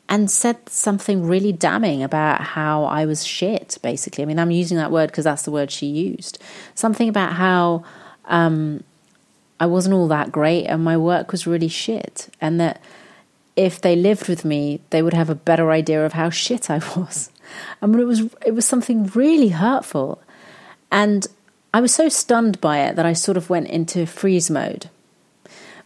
and 0.09 0.29
said 0.29 0.67
something 0.67 1.25
really 1.25 1.51
damning 1.51 2.01
about 2.01 2.41
how 2.41 2.83
I 2.83 3.05
was 3.05 3.23
shit, 3.23 3.77
basically. 3.83 4.23
I 4.23 4.25
mean, 4.25 4.39
I'm 4.39 4.49
using 4.49 4.77
that 4.77 4.91
word 4.91 5.11
because 5.11 5.23
that's 5.23 5.43
the 5.43 5.51
word 5.51 5.69
she 5.69 5.85
used. 5.85 6.39
Something 6.73 7.07
about 7.07 7.33
how 7.33 7.83
um, 8.25 8.83
I 9.59 9.67
wasn't 9.67 9.93
all 9.93 10.07
that 10.07 10.31
great 10.31 10.65
and 10.65 10.83
my 10.83 10.97
work 10.97 11.31
was 11.31 11.45
really 11.45 11.67
shit. 11.67 12.27
And 12.41 12.59
that 12.59 12.81
if 13.55 13.79
they 13.79 13.95
lived 13.95 14.27
with 14.27 14.43
me, 14.43 14.81
they 14.89 15.03
would 15.03 15.13
have 15.13 15.29
a 15.29 15.35
better 15.35 15.69
idea 15.69 16.03
of 16.03 16.13
how 16.13 16.31
shit 16.31 16.71
I 16.71 16.79
was. 16.95 17.29
I 17.79 17.85
mean, 17.85 17.99
it 17.99 18.05
was, 18.05 18.21
it 18.43 18.55
was 18.55 18.65
something 18.65 19.05
really 19.13 19.49
hurtful. 19.49 20.23
And 20.91 21.27
I 21.71 21.81
was 21.81 21.93
so 21.93 22.09
stunned 22.09 22.59
by 22.59 22.79
it 22.79 22.95
that 22.95 23.05
I 23.05 23.13
sort 23.13 23.37
of 23.37 23.51
went 23.51 23.67
into 23.67 24.07
freeze 24.07 24.49
mode. 24.49 24.89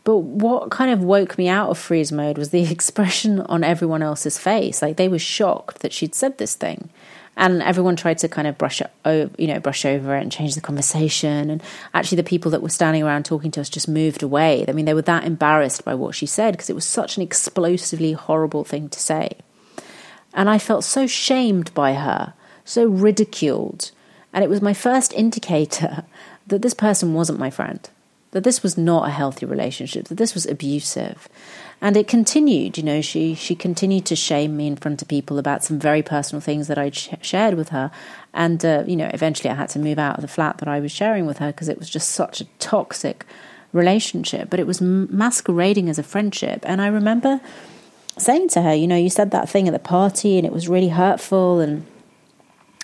But 0.04 0.18
what 0.18 0.70
kind 0.70 0.92
of 0.92 1.04
woke 1.04 1.38
me 1.38 1.48
out 1.48 1.70
of 1.70 1.78
freeze 1.78 2.12
mode 2.12 2.38
was 2.38 2.50
the 2.50 2.64
expression 2.72 3.42
on 3.42 3.64
everyone 3.64 4.04
else's 4.04 4.38
face. 4.38 4.82
Like 4.82 4.98
they 4.98 5.08
were 5.08 5.20
shocked 5.20 5.80
that 5.80 5.94
she'd 5.94 6.16
said 6.16 6.38
this 6.38 6.56
thing. 6.56 6.90
And 7.36 7.64
everyone 7.64 7.96
tried 7.96 8.20
to 8.20 8.28
kind 8.28 8.48
of 8.48 8.60
brush 8.60 8.80
over, 9.06 9.34
you 9.40 9.48
know, 9.48 9.60
brush 9.60 9.86
over 9.86 10.16
it 10.16 10.22
and 10.22 10.32
change 10.32 10.54
the 10.54 10.62
conversation. 10.62 11.50
And 11.50 11.64
actually, 11.92 12.18
the 12.18 12.24
people 12.24 12.52
that 12.52 12.62
were 12.62 12.70
standing 12.70 13.02
around 13.02 13.26
talking 13.26 13.50
to 13.52 13.62
us 13.62 13.70
just 13.70 13.88
moved 13.88 14.22
away. 14.22 14.64
I 14.68 14.72
mean, 14.72 14.86
they 14.86 14.94
were 14.94 15.02
that 15.02 15.24
embarrassed 15.24 15.84
by 15.84 15.96
what 15.96 16.14
she 16.14 16.28
said 16.28 16.52
because 16.52 16.70
it 16.70 16.76
was 16.76 16.86
such 16.86 17.18
an 17.18 17.24
explosively 17.24 18.14
horrible 18.14 18.64
thing 18.64 18.88
to 18.90 19.00
say. 19.00 19.32
And 20.36 20.48
I 20.48 20.60
felt 20.60 20.84
so 20.84 21.08
shamed 21.08 21.74
by 21.74 21.94
her, 21.94 22.36
so 22.66 22.86
ridiculed. 22.86 23.90
And 24.32 24.44
it 24.44 24.50
was 24.50 24.62
my 24.62 24.76
first 24.76 25.12
indicator 25.14 26.04
that 26.48 26.62
this 26.62 26.76
person 26.76 27.16
wasn't 27.16 27.40
my 27.40 27.50
friend 27.50 27.90
that 28.34 28.44
this 28.44 28.64
was 28.64 28.78
not 28.78 29.08
a 29.08 29.12
healthy 29.12 29.46
relationship, 29.46 30.08
that 30.08 30.18
this 30.18 30.34
was 30.34 30.46
abusive. 30.46 31.30
And 31.82 31.96
it 31.96 32.08
continued, 32.08 32.78
you 32.78 32.84
know, 32.84 33.02
she, 33.02 33.36
she 33.36 33.56
continued 33.56 34.06
to 34.08 34.16
shame 34.16 34.58
me 34.58 34.68
in 34.68 34.76
front 34.76 35.02
of 35.02 35.08
people 35.08 35.38
about 35.38 35.64
some 35.64 35.80
very 35.80 36.02
personal 36.02 36.42
things 36.42 36.68
that 36.68 36.78
I'd 36.78 36.96
sh- 36.96 37.10
shared 37.22 37.54
with 37.54 37.70
her. 37.70 37.92
And, 38.34 38.64
uh, 38.66 38.84
you 38.88 38.96
know, 38.96 39.10
eventually 39.14 39.50
I 39.50 39.56
had 39.56 39.70
to 39.70 39.80
move 39.80 40.00
out 40.00 40.16
of 40.16 40.22
the 40.22 40.28
flat 40.28 40.58
that 40.58 40.68
I 40.68 40.80
was 40.80 40.92
sharing 40.92 41.26
with 41.26 41.38
her 41.38 41.48
because 41.48 41.70
it 41.70 41.78
was 41.78 41.90
just 41.90 42.10
such 42.10 42.42
a 42.42 42.46
toxic 42.58 43.26
relationship. 43.72 44.50
But 44.50 44.60
it 44.60 44.68
was 44.68 44.82
masquerading 44.82 45.90
as 45.90 46.00
a 46.00 46.04
friendship. 46.04 46.62
And 46.64 46.82
I 46.82 46.88
remember 46.88 47.40
saying 48.18 48.50
to 48.50 48.64
her, 48.64 48.74
you 48.74 48.88
know, 48.88 48.98
you 48.98 49.10
said 49.10 49.32
that 49.32 49.48
thing 49.48 49.68
at 49.68 49.74
the 49.74 49.80
party 49.80 50.38
and 50.38 50.48
it 50.48 50.54
was 50.54 50.68
really 50.68 50.90
hurtful 50.90 51.60
and 51.60 51.86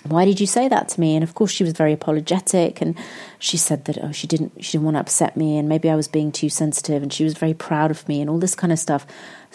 why 0.04 0.24
did 0.24 0.40
you 0.40 0.46
say 0.46 0.66
that 0.68 0.88
to 0.88 1.00
me? 1.00 1.14
And 1.14 1.22
of 1.22 1.34
course, 1.34 1.50
she 1.50 1.64
was 1.64 1.74
very 1.74 1.92
apologetic, 1.92 2.80
and 2.80 2.96
she 3.38 3.56
said 3.56 3.84
that 3.84 3.98
oh, 4.02 4.12
she 4.12 4.26
didn't 4.26 4.64
she 4.64 4.72
didn't 4.72 4.84
want 4.84 4.94
to 4.96 5.00
upset 5.00 5.36
me, 5.36 5.58
and 5.58 5.68
maybe 5.68 5.90
I 5.90 5.94
was 5.94 6.08
being 6.08 6.32
too 6.32 6.48
sensitive, 6.48 7.02
and 7.02 7.12
she 7.12 7.24
was 7.24 7.34
very 7.34 7.52
proud 7.52 7.90
of 7.90 8.08
me, 8.08 8.20
and 8.20 8.30
all 8.30 8.38
this 8.38 8.54
kind 8.54 8.72
of 8.72 8.78
stuff. 8.78 9.06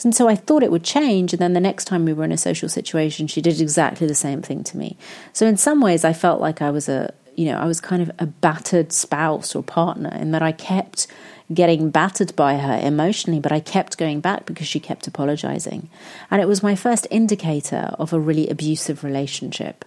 And 0.04 0.14
so 0.14 0.28
I 0.28 0.36
thought 0.36 0.62
it 0.62 0.72
would 0.72 0.84
change, 0.84 1.34
and 1.34 1.42
then 1.42 1.54
the 1.54 1.60
next 1.60 1.86
time 1.86 2.06
we 2.06 2.14
were 2.14 2.24
in 2.24 2.32
a 2.32 2.38
social 2.38 2.70
situation, 2.70 3.28
she 3.28 3.42
did 3.42 3.60
exactly 3.60 4.06
the 4.06 4.14
same 4.16 4.42
thing 4.42 4.64
to 4.66 4.78
me. 4.78 4.98
So 5.34 5.48
in 5.48 5.58
some 5.58 5.82
ways, 5.82 6.06
I 6.06 6.14
felt 6.14 6.42
like 6.42 6.62
I 6.62 6.70
was 6.70 6.88
a 6.90 7.14
you 7.36 7.46
know 7.46 7.58
I 7.58 7.66
was 7.66 7.82
kind 7.82 8.02
of 8.04 8.12
a 8.20 8.28
battered 8.28 8.92
spouse 8.92 9.56
or 9.56 9.64
partner, 9.64 10.16
in 10.16 10.32
that 10.32 10.44
I 10.44 10.52
kept 10.52 11.08
getting 11.54 11.90
battered 11.90 12.36
by 12.36 12.58
her 12.58 12.80
emotionally, 12.84 13.40
but 13.40 13.52
I 13.52 13.60
kept 13.60 13.98
going 13.98 14.20
back 14.20 14.46
because 14.46 14.68
she 14.68 14.80
kept 14.80 15.08
apologizing, 15.08 15.90
and 16.30 16.40
it 16.40 16.48
was 16.48 16.62
my 16.62 16.76
first 16.76 17.08
indicator 17.10 17.96
of 17.98 18.14
a 18.14 18.20
really 18.20 18.48
abusive 18.48 19.04
relationship 19.04 19.86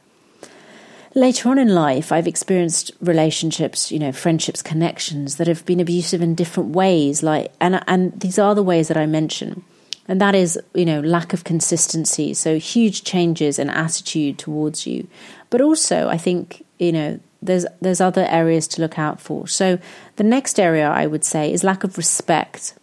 later 1.19 1.49
on 1.49 1.59
in 1.59 1.69
life, 1.69 2.13
I've 2.13 2.27
experienced 2.27 2.93
relationships, 3.01 3.93
you 3.93 3.99
know, 3.99 4.13
friendships, 4.13 4.63
connections 4.63 5.37
that 5.37 5.47
have 5.47 5.65
been 5.67 5.81
abusive 5.81 6.23
in 6.23 6.35
different 6.35 6.71
ways. 6.71 7.23
Like, 7.23 7.53
and 7.61 7.83
and 7.87 8.19
these 8.21 8.39
are 8.39 8.55
the 8.55 8.63
ways 8.63 8.89
that 8.89 8.97
I 8.97 9.07
mention, 9.07 9.65
and 10.07 10.21
that 10.21 10.35
is, 10.35 10.59
you 10.75 10.85
know, 10.85 11.01
lack 11.01 11.33
of 11.33 11.45
consistency. 11.45 12.35
So 12.35 12.59
huge 12.59 13.05
changes 13.05 13.59
in 13.59 13.71
attitude 13.71 14.39
towards 14.39 14.87
you, 14.87 15.09
but 15.51 15.61
also 15.61 16.09
I 16.09 16.17
think 16.17 16.65
you 16.79 16.93
know 16.93 17.21
there's 17.43 17.67
there's 17.81 18.01
other 18.01 18.27
areas 18.29 18.69
to 18.69 18.81
look 18.81 18.99
out 18.99 19.21
for. 19.21 19.47
So 19.47 19.79
the 20.17 20.25
next 20.25 20.59
area 20.59 20.89
I 20.89 21.07
would 21.07 21.25
say 21.25 21.53
is 21.53 21.65
lack 21.65 21.85
of 21.85 21.97
respect. 21.97 22.75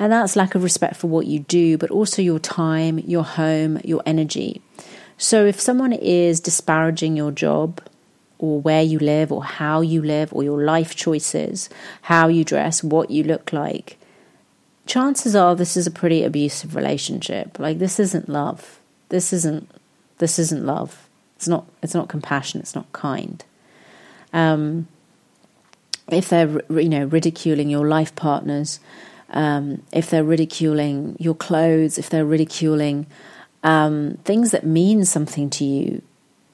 And 0.00 0.12
that's 0.12 0.36
lack 0.36 0.54
of 0.54 0.62
respect 0.62 0.94
for 0.94 1.08
what 1.08 1.26
you 1.26 1.40
do, 1.40 1.76
but 1.76 1.90
also 1.90 2.22
your 2.22 2.38
time, 2.38 3.00
your 3.00 3.24
home, 3.24 3.80
your 3.82 4.00
energy. 4.06 4.62
So 5.18 5.44
if 5.44 5.60
someone 5.60 5.92
is 5.92 6.38
disparaging 6.38 7.16
your 7.16 7.32
job 7.32 7.82
or 8.38 8.60
where 8.60 8.82
you 8.82 9.00
live 9.00 9.32
or 9.32 9.42
how 9.42 9.80
you 9.80 10.00
live 10.00 10.32
or 10.32 10.44
your 10.44 10.62
life 10.62 10.94
choices, 10.94 11.68
how 12.02 12.28
you 12.28 12.44
dress, 12.44 12.84
what 12.84 13.10
you 13.10 13.24
look 13.24 13.52
like, 13.52 13.98
chances 14.86 15.34
are 15.34 15.56
this 15.56 15.76
is 15.76 15.88
a 15.88 15.90
pretty 15.90 16.22
abusive 16.22 16.76
relationship. 16.76 17.58
Like 17.58 17.78
this 17.78 17.98
isn't 17.98 18.28
love. 18.28 18.78
This 19.08 19.32
isn't 19.32 19.68
this 20.18 20.38
isn't 20.38 20.64
love. 20.64 21.08
It's 21.36 21.48
not 21.48 21.66
it's 21.82 21.94
not 21.94 22.08
compassion, 22.08 22.60
it's 22.60 22.76
not 22.76 22.90
kind. 22.92 23.44
Um, 24.32 24.86
if 26.10 26.28
they're 26.28 26.62
you 26.70 26.88
know 26.88 27.06
ridiculing 27.06 27.70
your 27.70 27.88
life 27.88 28.14
partners, 28.14 28.78
um, 29.30 29.82
if 29.92 30.10
they're 30.10 30.24
ridiculing 30.24 31.16
your 31.18 31.34
clothes, 31.34 31.98
if 31.98 32.08
they're 32.08 32.24
ridiculing 32.24 33.06
um, 33.62 34.18
things 34.24 34.50
that 34.50 34.64
mean 34.64 35.04
something 35.04 35.50
to 35.50 35.64
you, 35.64 36.02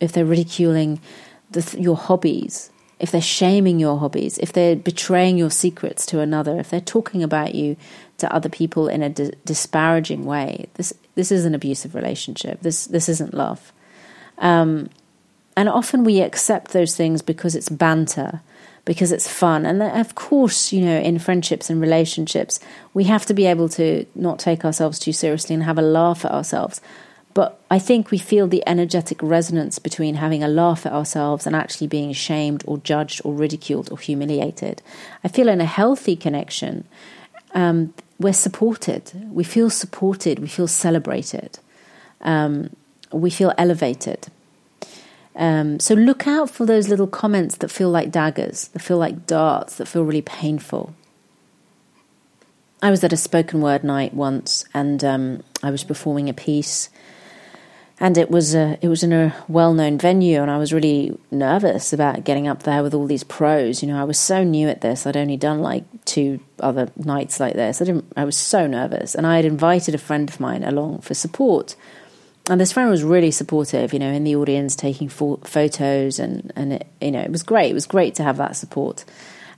if 0.01 0.13
they're 0.13 0.25
ridiculing 0.25 1.01
the, 1.51 1.77
your 1.79 1.97
hobbies, 1.97 2.71
if 2.99 3.11
they're 3.11 3.21
shaming 3.21 3.79
your 3.79 3.99
hobbies, 3.99 4.39
if 4.39 4.53
they're 4.53 4.77
betraying 4.77 5.37
your 5.37 5.51
secrets 5.51 6.07
to 6.07 6.21
another, 6.21 6.59
if 6.59 6.71
they're 6.71 6.81
talking 6.81 7.23
about 7.23 7.55
you 7.55 7.77
to 8.19 8.33
other 8.33 8.49
people 8.49 8.89
in 8.89 9.03
a 9.03 9.11
di- 9.11 9.33
disparaging 9.45 10.25
way, 10.25 10.67
this 10.75 10.93
this 11.15 11.31
is 11.31 11.45
an 11.45 11.55
abusive 11.55 11.95
relationship. 11.95 12.61
This 12.61 12.87
this 12.87 13.09
isn't 13.09 13.35
love. 13.35 13.73
Um, 14.39 14.91
and 15.57 15.69
often 15.69 16.03
we 16.05 16.21
accept 16.21 16.73
those 16.73 16.97
things 16.97 17.23
because 17.23 17.55
it's 17.55 17.69
banter, 17.69 18.41
because 18.85 19.13
it's 19.13 19.29
fun. 19.29 19.65
And 19.65 19.83
of 19.83 20.15
course, 20.15 20.73
you 20.73 20.85
know, 20.85 20.99
in 20.99 21.19
friendships 21.19 21.71
and 21.71 21.81
relationships, 21.81 22.61
we 22.93 23.05
have 23.05 23.27
to 23.27 23.35
be 23.35 23.47
able 23.47 23.69
to 23.71 24.07
not 24.15 24.39
take 24.39 24.65
ourselves 24.65 24.99
too 24.99 25.13
seriously 25.13 25.55
and 25.55 25.65
have 25.65 25.79
a 25.79 25.83
laugh 25.83 26.25
at 26.25 26.33
ourselves. 26.33 26.81
But 27.33 27.59
I 27.69 27.81
think 27.81 28.11
we 28.11 28.19
feel 28.19 28.47
the 28.47 28.63
energetic 28.67 29.21
resonance 29.21 29.81
between 29.81 30.15
having 30.17 30.45
a 30.45 30.49
laugh 30.49 30.87
at 30.87 30.93
ourselves 30.93 31.47
and 31.47 31.57
actually 31.57 31.89
being 31.89 32.13
shamed 32.13 32.63
or 32.67 32.79
judged 32.79 33.21
or 33.25 33.35
ridiculed 33.35 33.91
or 33.91 33.99
humiliated. 33.99 34.83
I 35.25 35.29
feel 35.29 35.49
in 35.49 35.61
a 35.61 35.67
healthy 35.67 36.15
connection, 36.15 36.85
um, 37.53 37.93
we're 38.21 38.33
supported. 38.33 39.11
We 39.33 39.43
feel 39.43 39.69
supported. 39.69 40.39
We 40.39 40.47
feel 40.47 40.69
celebrated. 40.69 41.59
Um, 42.21 42.71
we 43.13 43.31
feel 43.31 43.53
elevated. 43.59 44.29
Um, 45.37 45.81
so 45.81 45.95
look 45.95 46.27
out 46.27 46.51
for 46.51 46.65
those 46.65 46.89
little 46.89 47.07
comments 47.07 47.57
that 47.57 47.71
feel 47.71 47.91
like 47.91 48.11
daggers, 48.11 48.69
that 48.69 48.81
feel 48.81 48.99
like 48.99 49.27
darts, 49.27 49.77
that 49.77 49.87
feel 49.87 50.05
really 50.05 50.23
painful. 50.23 50.95
I 52.81 52.91
was 52.91 53.03
at 53.03 53.13
a 53.13 53.17
spoken 53.17 53.61
word 53.61 53.83
night 53.83 54.15
once, 54.15 54.65
and 54.75 55.03
um, 55.03 55.43
I 55.63 55.71
was 55.71 55.83
performing 55.85 56.29
a 56.29 56.35
piece, 56.35 56.91
and 57.99 58.19
it 58.19 58.31
was 58.31 58.55
a, 58.55 58.79
it 58.83 58.89
was 58.89 59.03
in 59.03 59.13
a 59.13 59.35
well 59.49 59.73
known 59.73 59.97
venue, 59.99 60.43
and 60.43 60.51
I 60.51 60.59
was 60.59 60.73
really 60.73 61.19
nervous 61.31 61.93
about 61.93 62.25
getting 62.25 62.47
up 62.47 62.65
there 62.65 62.83
with 62.83 62.93
all 62.93 63.07
these 63.07 63.25
pros. 63.25 63.83
You 63.83 63.89
know, 63.89 63.99
I 63.99 64.05
was 64.05 64.19
so 64.19 64.45
new 64.45 64.69
at 64.69 64.83
this; 64.83 65.07
I'd 65.07 65.17
only 65.17 65.39
done 65.39 65.61
like 65.61 65.85
two 66.05 66.41
other 66.61 66.91
nights 66.95 67.41
like 67.41 67.55
this. 67.55 67.81
I 67.81 67.87
didn't. 67.87 68.13
I 68.17 68.25
was 68.25 68.37
so 68.37 68.67
nervous, 68.67 69.15
and 69.15 69.27
I 69.27 69.37
had 69.37 69.47
invited 69.47 69.95
a 69.95 69.99
friend 69.99 70.29
of 70.29 70.39
mine 70.39 70.63
along 70.63 71.01
for 71.01 71.15
support 71.15 71.75
and 72.51 72.61
this 72.61 72.73
friend 72.73 72.91
was 72.91 73.03
really 73.03 73.31
supportive, 73.31 73.93
you 73.93 73.99
know, 73.99 74.13
in 74.13 74.25
the 74.25 74.37
audience, 74.37 74.77
taking 74.77 75.09
fo- 75.09 75.41
photos, 75.45 76.19
and 76.19 76.53
and 76.55 76.75
it, 76.75 76.87
you 77.01 77.11
know, 77.11 77.21
it 77.21 77.31
was 77.31 77.43
great. 77.43 77.71
It 77.71 77.75
was 77.75 77.87
great 77.87 78.15
to 78.17 78.23
have 78.23 78.37
that 78.37 78.57
support. 78.57 79.05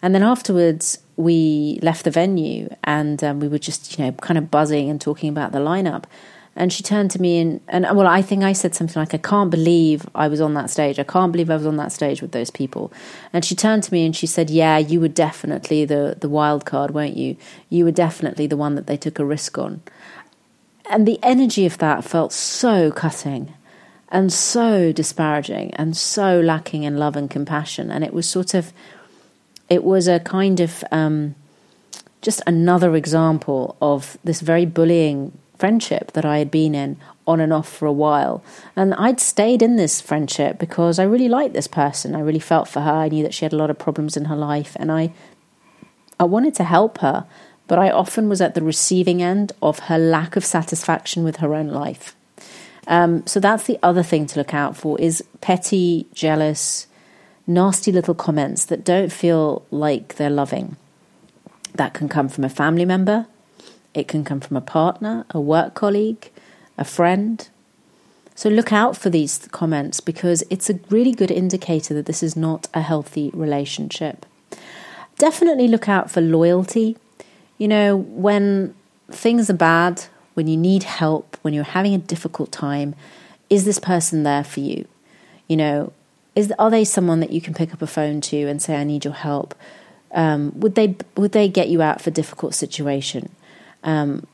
And 0.03 0.15
then 0.15 0.23
afterwards, 0.23 0.99
we 1.17 1.81
left 1.83 2.05
the 2.05 2.11
venue, 2.11 2.69
and 2.85 3.23
um, 3.25 3.41
we 3.41 3.49
were 3.49 3.59
just, 3.59 3.99
you 3.99 4.05
know, 4.05 4.13
kind 4.13 4.39
of 4.39 4.51
buzzing 4.51 4.89
and 4.89 5.01
talking 5.01 5.29
about 5.29 5.53
the 5.53 5.59
lineup. 5.59 6.05
And 6.59 6.73
she 6.73 6.83
turned 6.83 7.11
to 7.11 7.21
me 7.21 7.39
and, 7.39 7.61
and 7.69 7.85
well, 7.95 8.07
I 8.07 8.23
think 8.23 8.43
I 8.43 8.55
said 8.55 8.75
something 8.75 8.99
like, 8.99 9.13
"I 9.13 9.19
can't 9.19 9.51
believe 9.51 10.07
I 10.15 10.29
was 10.29 10.41
on 10.41 10.55
that 10.55 10.71
stage. 10.71 10.99
I 10.99 11.05
can't 11.05 11.31
believe 11.31 11.51
I 11.51 11.57
was 11.57 11.67
on 11.67 11.77
that 11.77 11.93
stage 11.93 12.23
with 12.23 12.33
those 12.33 12.51
people." 12.51 12.93
And 13.33 13.45
she 13.45 13.55
turned 13.55 13.83
to 13.83 13.93
me 13.93 14.07
and 14.07 14.17
she 14.17 14.27
said, 14.27 14.49
"Yeah, 14.49 14.79
you 14.79 15.01
were 15.01 15.09
definitely 15.09 15.85
the 15.85 16.17
the 16.19 16.31
wild 16.31 16.65
card, 16.65 16.93
weren't 16.93 17.17
you? 17.17 17.37
You 17.69 17.85
were 17.85 17.93
definitely 17.93 18.47
the 18.47 18.57
one 18.57 18.75
that 18.77 18.87
they 18.87 18.97
took 18.97 19.19
a 19.19 19.25
risk 19.25 19.59
on." 19.59 19.83
And 20.91 21.07
the 21.07 21.19
energy 21.23 21.67
of 21.67 21.79
that 21.79 22.05
felt 22.05 22.33
so 22.33 22.91
cutting 22.91 23.55
and 24.09 24.33
so 24.33 24.93
disparaging 24.93 25.75
and 25.75 25.97
so 25.97 26.41
lacking 26.41 26.85
in 26.85 26.97
love 26.97 27.17
and 27.17 27.31
compassion. 27.31 27.91
And 27.91 28.05
it 28.05 28.13
was 28.13 28.29
sort 28.29 28.55
of, 28.55 28.73
it 29.69 29.83
was 29.83 30.07
a 30.07 30.21
kind 30.21 30.61
of 30.61 30.85
um, 30.93 31.35
just 32.23 32.41
another 32.47 32.95
example 32.95 33.77
of 33.83 34.17
this 34.23 34.41
very 34.41 34.65
bullying 34.65 35.37
friendship 35.59 36.13
that 36.13 36.25
I 36.25 36.39
had 36.39 36.51
been 36.51 36.75
in 36.75 36.99
on 37.27 37.41
and 37.41 37.53
off 37.53 37.69
for 37.69 37.87
a 37.87 37.93
while. 37.93 38.45
And 38.77 38.95
I'd 38.95 39.19
stayed 39.19 39.63
in 39.63 39.77
this 39.77 40.01
friendship 40.01 40.59
because 40.59 40.99
I 40.99 41.05
really 41.05 41.29
liked 41.29 41.55
this 41.55 41.67
person. 41.67 42.15
I 42.15 42.21
really 42.21 42.39
felt 42.39 42.69
for 42.69 42.81
her. 42.81 42.93
I 42.93 43.09
knew 43.09 43.25
that 43.25 43.35
she 43.35 43.45
had 43.45 43.53
a 43.53 43.57
lot 43.57 43.71
of 43.71 43.79
problems 43.79 44.17
in 44.17 44.27
her 44.27 44.37
life 44.37 44.77
and 44.79 44.93
I 44.93 45.13
I 46.19 46.25
wanted 46.25 46.55
to 46.55 46.65
help 46.65 46.99
her 46.99 47.27
but 47.69 47.79
I 47.79 47.91
often 47.91 48.29
was 48.29 48.41
at 48.41 48.55
the 48.55 48.63
receiving 48.63 49.23
end 49.23 49.53
of 49.61 49.81
her 49.81 49.99
lack 49.99 50.37
of 50.37 50.45
satisfaction 50.45 51.25
with 51.25 51.37
her 51.37 51.55
own 51.55 51.69
life. 51.69 52.15
Um, 52.87 53.27
so 53.27 53.41
that's 53.41 53.65
the 53.65 53.79
other 53.83 54.03
thing 54.03 54.27
to 54.27 54.39
look 54.39 54.55
out 54.55 54.77
for 54.77 55.01
is 55.01 55.25
petty, 55.41 56.07
jealous, 56.15 56.87
nasty 57.47 57.91
little 57.91 58.15
comments 58.15 58.65
that 58.67 58.85
don't 58.85 59.11
feel 59.11 59.65
like 59.71 60.17
they're 60.17 60.31
loving. 60.31 60.77
That 61.75 61.95
can 61.95 62.09
come 62.09 62.29
from 62.29 62.45
a 62.45 62.49
family 62.49 62.85
member, 62.85 63.27
it 63.93 64.09
can 64.09 64.25
come 64.25 64.41
from 64.41 64.57
a 64.57 64.61
partner, 64.61 65.25
a 65.31 65.41
work 65.41 65.75
colleague, 65.75 66.31
a 66.79 66.85
friend. 66.85 67.49
So 68.35 68.51
look 68.51 68.73
out 68.73 68.97
for 68.97 69.09
these 69.09 69.49
comments 69.51 70.01
because 70.01 70.45
it's 70.51 70.69
a 70.69 70.79
really 70.91 71.13
good 71.13 71.31
indicator 71.31 71.95
that 71.95 72.05
this 72.05 72.23
is 72.23 72.37
not 72.37 72.69
a 72.75 72.83
healthy 72.83 73.31
relationship. 73.33 74.27
Definitely 75.19 75.69
look 75.69 75.89
out 75.89 76.11
for 76.11 76.21
loyalty 76.21 76.99
you 77.59 77.69
know, 77.69 77.97
when 77.97 78.75
things 79.11 79.49
are 79.49 79.55
bad, 79.55 80.05
when 80.35 80.47
you 80.47 80.57
need 80.57 80.83
help, 80.83 81.37
when 81.43 81.55
you're 81.55 81.65
having 81.65 81.95
a 81.95 81.99
difficult 81.99 82.53
time, 82.53 82.95
is 83.49 83.65
this 83.65 83.79
person 83.79 84.23
there 84.23 84.45
for 84.45 84.61
you? 84.61 84.87
You 85.49 85.57
know, 85.57 85.93
is 86.35 86.53
are 86.59 86.71
they 86.71 86.85
someone 86.85 87.21
that 87.21 87.31
you 87.31 87.41
can 87.41 87.55
pick 87.55 87.73
up 87.73 87.81
a 87.81 87.87
phone 87.87 88.21
to 88.23 88.37
and 88.47 88.61
say, 88.61 88.77
"I 88.77 88.85
need 88.85 89.05
your 89.05 89.15
help"? 89.15 89.55
Um, 90.13 90.53
would 90.57 90.75
they 90.75 90.97
would 91.17 91.33
they 91.33 91.49
get 91.49 91.69
you 91.69 91.83
out 91.83 92.01
of 92.01 92.07
a 92.07 92.11
difficult 92.11 92.55
situation? 92.55 93.31
Um, 93.85 94.27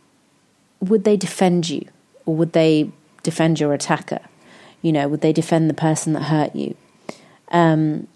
would 0.80 1.04
they 1.04 1.16
defend 1.16 1.68
you, 1.68 1.86
or 2.26 2.34
would 2.34 2.52
they 2.52 2.90
defend 3.22 3.60
your 3.60 3.72
attacker? 3.72 4.20
You 4.80 4.92
know, 4.92 5.06
would 5.06 5.20
they 5.20 5.32
defend 5.32 5.70
the 5.70 5.74
person 5.74 6.12
that 6.14 6.24
hurt 6.24 6.56
you? 6.56 6.74
Um, 7.52 8.08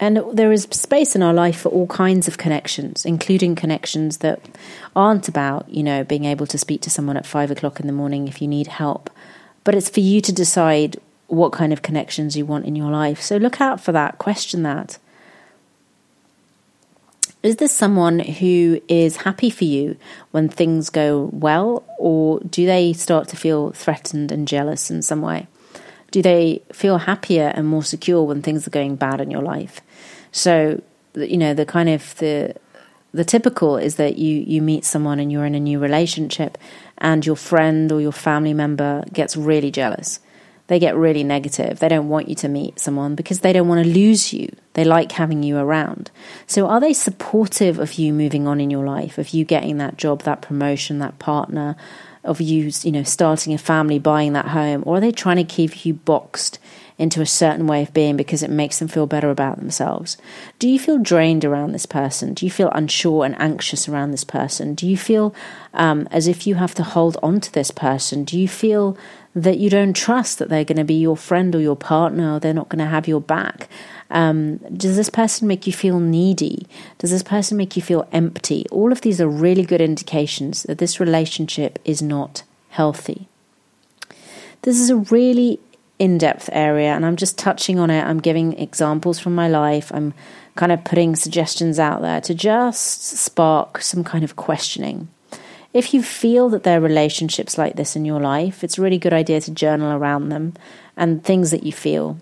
and 0.00 0.22
there 0.32 0.52
is 0.52 0.66
space 0.70 1.14
in 1.14 1.22
our 1.22 1.32
life 1.32 1.60
for 1.60 1.68
all 1.68 1.86
kinds 1.86 2.26
of 2.26 2.38
connections, 2.38 3.04
including 3.04 3.54
connections 3.54 4.18
that 4.18 4.40
aren't 4.96 5.28
about, 5.28 5.68
you 5.68 5.82
know, 5.82 6.02
being 6.02 6.24
able 6.24 6.46
to 6.48 6.58
speak 6.58 6.80
to 6.82 6.90
someone 6.90 7.16
at 7.16 7.26
five 7.26 7.50
o'clock 7.50 7.78
in 7.80 7.86
the 7.86 7.92
morning 7.92 8.26
if 8.26 8.42
you 8.42 8.48
need 8.48 8.66
help. 8.66 9.08
But 9.62 9.74
it's 9.74 9.88
for 9.88 10.00
you 10.00 10.20
to 10.20 10.32
decide 10.32 10.96
what 11.28 11.52
kind 11.52 11.72
of 11.72 11.82
connections 11.82 12.36
you 12.36 12.44
want 12.44 12.66
in 12.66 12.76
your 12.76 12.90
life. 12.90 13.20
So 13.20 13.36
look 13.36 13.60
out 13.60 13.80
for 13.80 13.92
that, 13.92 14.18
question 14.18 14.62
that. 14.64 14.98
Is 17.42 17.56
this 17.56 17.72
someone 17.72 18.20
who 18.20 18.80
is 18.88 19.18
happy 19.18 19.50
for 19.50 19.64
you 19.64 19.96
when 20.30 20.48
things 20.48 20.90
go 20.90 21.28
well, 21.32 21.84
or 21.98 22.40
do 22.40 22.66
they 22.66 22.94
start 22.94 23.28
to 23.28 23.36
feel 23.36 23.70
threatened 23.72 24.32
and 24.32 24.48
jealous 24.48 24.90
in 24.90 25.02
some 25.02 25.20
way? 25.20 25.46
Do 26.14 26.22
they 26.22 26.62
feel 26.72 26.98
happier 26.98 27.50
and 27.56 27.66
more 27.66 27.82
secure 27.82 28.22
when 28.22 28.40
things 28.40 28.68
are 28.68 28.70
going 28.70 28.94
bad 28.94 29.20
in 29.20 29.32
your 29.32 29.42
life? 29.42 29.80
So, 30.30 30.80
you 31.16 31.36
know, 31.36 31.54
the 31.54 31.66
kind 31.66 31.88
of 31.88 32.14
the 32.18 32.54
the 33.12 33.24
typical 33.24 33.76
is 33.76 33.96
that 33.96 34.16
you 34.16 34.44
you 34.46 34.62
meet 34.62 34.84
someone 34.84 35.18
and 35.18 35.32
you're 35.32 35.44
in 35.44 35.56
a 35.56 35.60
new 35.60 35.80
relationship 35.80 36.56
and 36.98 37.26
your 37.26 37.34
friend 37.34 37.90
or 37.90 38.00
your 38.00 38.12
family 38.12 38.54
member 38.54 39.02
gets 39.12 39.36
really 39.36 39.72
jealous 39.72 40.20
they 40.66 40.78
get 40.78 40.96
really 40.96 41.24
negative. 41.24 41.78
They 41.78 41.88
don't 41.88 42.08
want 42.08 42.28
you 42.28 42.34
to 42.36 42.48
meet 42.48 42.80
someone 42.80 43.14
because 43.14 43.40
they 43.40 43.52
don't 43.52 43.68
want 43.68 43.84
to 43.84 43.92
lose 43.92 44.32
you. 44.32 44.48
They 44.72 44.84
like 44.84 45.12
having 45.12 45.42
you 45.42 45.58
around. 45.58 46.10
So, 46.46 46.66
are 46.68 46.80
they 46.80 46.94
supportive 46.94 47.78
of 47.78 47.94
you 47.94 48.14
moving 48.14 48.48
on 48.48 48.60
in 48.60 48.70
your 48.70 48.84
life, 48.84 49.18
of 49.18 49.30
you 49.30 49.44
getting 49.44 49.76
that 49.78 49.98
job, 49.98 50.22
that 50.22 50.40
promotion, 50.40 51.00
that 51.00 51.18
partner, 51.18 51.76
of 52.24 52.40
you, 52.40 52.70
you 52.82 52.92
know, 52.92 53.02
starting 53.02 53.52
a 53.54 53.58
family, 53.58 53.98
buying 53.98 54.32
that 54.32 54.48
home, 54.48 54.82
or 54.86 54.96
are 54.96 55.00
they 55.00 55.12
trying 55.12 55.36
to 55.36 55.44
keep 55.44 55.84
you 55.84 55.94
boxed 55.94 56.58
into 56.96 57.20
a 57.20 57.26
certain 57.26 57.66
way 57.66 57.82
of 57.82 57.92
being 57.92 58.16
because 58.16 58.42
it 58.42 58.50
makes 58.50 58.78
them 58.78 58.88
feel 58.88 59.06
better 59.06 59.30
about 59.30 59.58
themselves? 59.58 60.16
Do 60.58 60.68
you 60.68 60.78
feel 60.78 60.98
drained 60.98 61.44
around 61.44 61.72
this 61.72 61.86
person? 61.86 62.34
Do 62.34 62.46
you 62.46 62.50
feel 62.50 62.70
unsure 62.70 63.24
and 63.24 63.40
anxious 63.40 63.88
around 63.88 64.12
this 64.12 64.24
person? 64.24 64.74
Do 64.74 64.86
you 64.86 64.96
feel 64.96 65.34
um, 65.72 66.06
as 66.10 66.28
if 66.28 66.46
you 66.46 66.54
have 66.56 66.74
to 66.76 66.82
hold 66.82 67.16
on 67.22 67.40
to 67.40 67.52
this 67.52 67.70
person? 67.70 68.24
Do 68.24 68.38
you 68.38 68.48
feel 68.48 68.96
that 69.34 69.58
you 69.58 69.68
don't 69.68 69.94
trust 69.94 70.38
that 70.38 70.48
they're 70.48 70.64
going 70.64 70.78
to 70.78 70.84
be 70.84 70.94
your 70.94 71.16
friend 71.16 71.54
or 71.56 71.60
your 71.60 71.76
partner 71.76 72.34
or 72.34 72.40
they're 72.40 72.54
not 72.54 72.68
going 72.68 72.84
to 72.84 72.90
have 72.90 73.08
your 73.08 73.20
back? 73.20 73.68
Um, 74.10 74.58
does 74.58 74.96
this 74.96 75.10
person 75.10 75.48
make 75.48 75.66
you 75.66 75.72
feel 75.72 75.98
needy? 75.98 76.66
Does 76.98 77.10
this 77.10 77.24
person 77.24 77.56
make 77.56 77.74
you 77.74 77.82
feel 77.82 78.06
empty? 78.12 78.64
All 78.70 78.92
of 78.92 79.00
these 79.00 79.20
are 79.20 79.28
really 79.28 79.64
good 79.64 79.80
indications 79.80 80.62
that 80.64 80.78
this 80.78 81.00
relationship 81.00 81.80
is 81.84 82.00
not 82.00 82.44
healthy. 82.68 83.26
This 84.62 84.78
is 84.78 84.90
a 84.90 84.96
really 84.96 85.58
in 85.98 86.18
depth 86.18 86.50
area, 86.52 86.92
and 86.94 87.06
I'm 87.06 87.16
just 87.16 87.38
touching 87.38 87.78
on 87.78 87.90
it. 87.90 88.02
I'm 88.02 88.20
giving 88.20 88.58
examples 88.58 89.18
from 89.18 89.34
my 89.34 89.48
life. 89.48 89.92
I'm 89.94 90.12
kind 90.56 90.72
of 90.72 90.84
putting 90.84 91.16
suggestions 91.16 91.78
out 91.78 92.02
there 92.02 92.20
to 92.22 92.34
just 92.34 93.02
spark 93.02 93.80
some 93.80 94.04
kind 94.04 94.24
of 94.24 94.36
questioning. 94.36 95.08
If 95.72 95.92
you 95.92 96.02
feel 96.02 96.48
that 96.50 96.62
there 96.62 96.78
are 96.78 96.82
relationships 96.82 97.58
like 97.58 97.74
this 97.74 97.96
in 97.96 98.04
your 98.04 98.20
life, 98.20 98.62
it's 98.62 98.78
a 98.78 98.82
really 98.82 98.98
good 98.98 99.12
idea 99.12 99.40
to 99.40 99.50
journal 99.50 99.92
around 99.92 100.28
them 100.28 100.54
and 100.96 101.24
things 101.24 101.50
that 101.50 101.64
you 101.64 101.72
feel. 101.72 102.18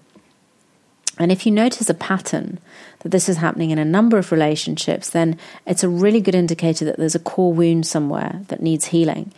And 1.19 1.31
if 1.31 1.45
you 1.45 1.53
notice 1.53 1.91
a 1.91 1.95
pattern 1.95 2.59
that 3.01 3.11
this 3.11 3.29
is 3.29 3.37
happening 3.37 3.71
in 3.71 3.79
a 3.79 3.85
number 3.85 4.17
of 4.17 4.33
relationships, 4.33 5.11
then 5.11 5.39
it's 5.67 5.85
a 5.85 5.89
really 5.89 6.23
good 6.23 6.35
indicator 6.35 6.87
that 6.87 6.97
there's 6.97 7.15
a 7.15 7.19
core 7.19 7.53
wound 7.53 7.87
somewhere 7.87 8.41
that 8.49 8.63
needs 8.63 8.87
healing. 8.87 9.33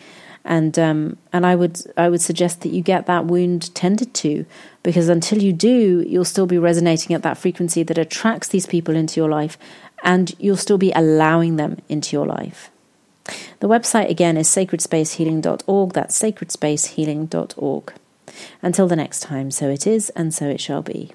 And 0.44 0.78
um, 0.78 1.16
and 1.32 1.46
I 1.46 1.54
would 1.56 1.80
I 1.96 2.08
would 2.10 2.20
suggest 2.20 2.60
that 2.60 2.68
you 2.68 2.82
get 2.82 3.06
that 3.06 3.24
wound 3.24 3.74
tended 3.74 4.12
to, 4.14 4.44
because 4.82 5.08
until 5.08 5.42
you 5.42 5.52
do, 5.52 6.04
you'll 6.06 6.26
still 6.26 6.46
be 6.46 6.58
resonating 6.58 7.14
at 7.14 7.22
that 7.22 7.38
frequency 7.38 7.82
that 7.82 7.96
attracts 7.96 8.48
these 8.48 8.66
people 8.66 8.94
into 8.94 9.18
your 9.18 9.30
life, 9.30 9.56
and 10.02 10.34
you'll 10.38 10.58
still 10.58 10.78
be 10.78 10.92
allowing 10.92 11.56
them 11.56 11.78
into 11.88 12.14
your 12.14 12.26
life. 12.26 12.70
The 13.60 13.68
website 13.68 14.10
again 14.10 14.36
is 14.36 14.48
sacredspacehealing.org. 14.48 15.92
That's 15.94 16.20
sacredspacehealing.org. 16.20 17.94
Until 18.60 18.88
the 18.88 18.96
next 18.96 19.20
time, 19.20 19.50
so 19.50 19.70
it 19.70 19.86
is, 19.86 20.10
and 20.10 20.34
so 20.34 20.46
it 20.46 20.60
shall 20.60 20.82
be. 20.82 21.12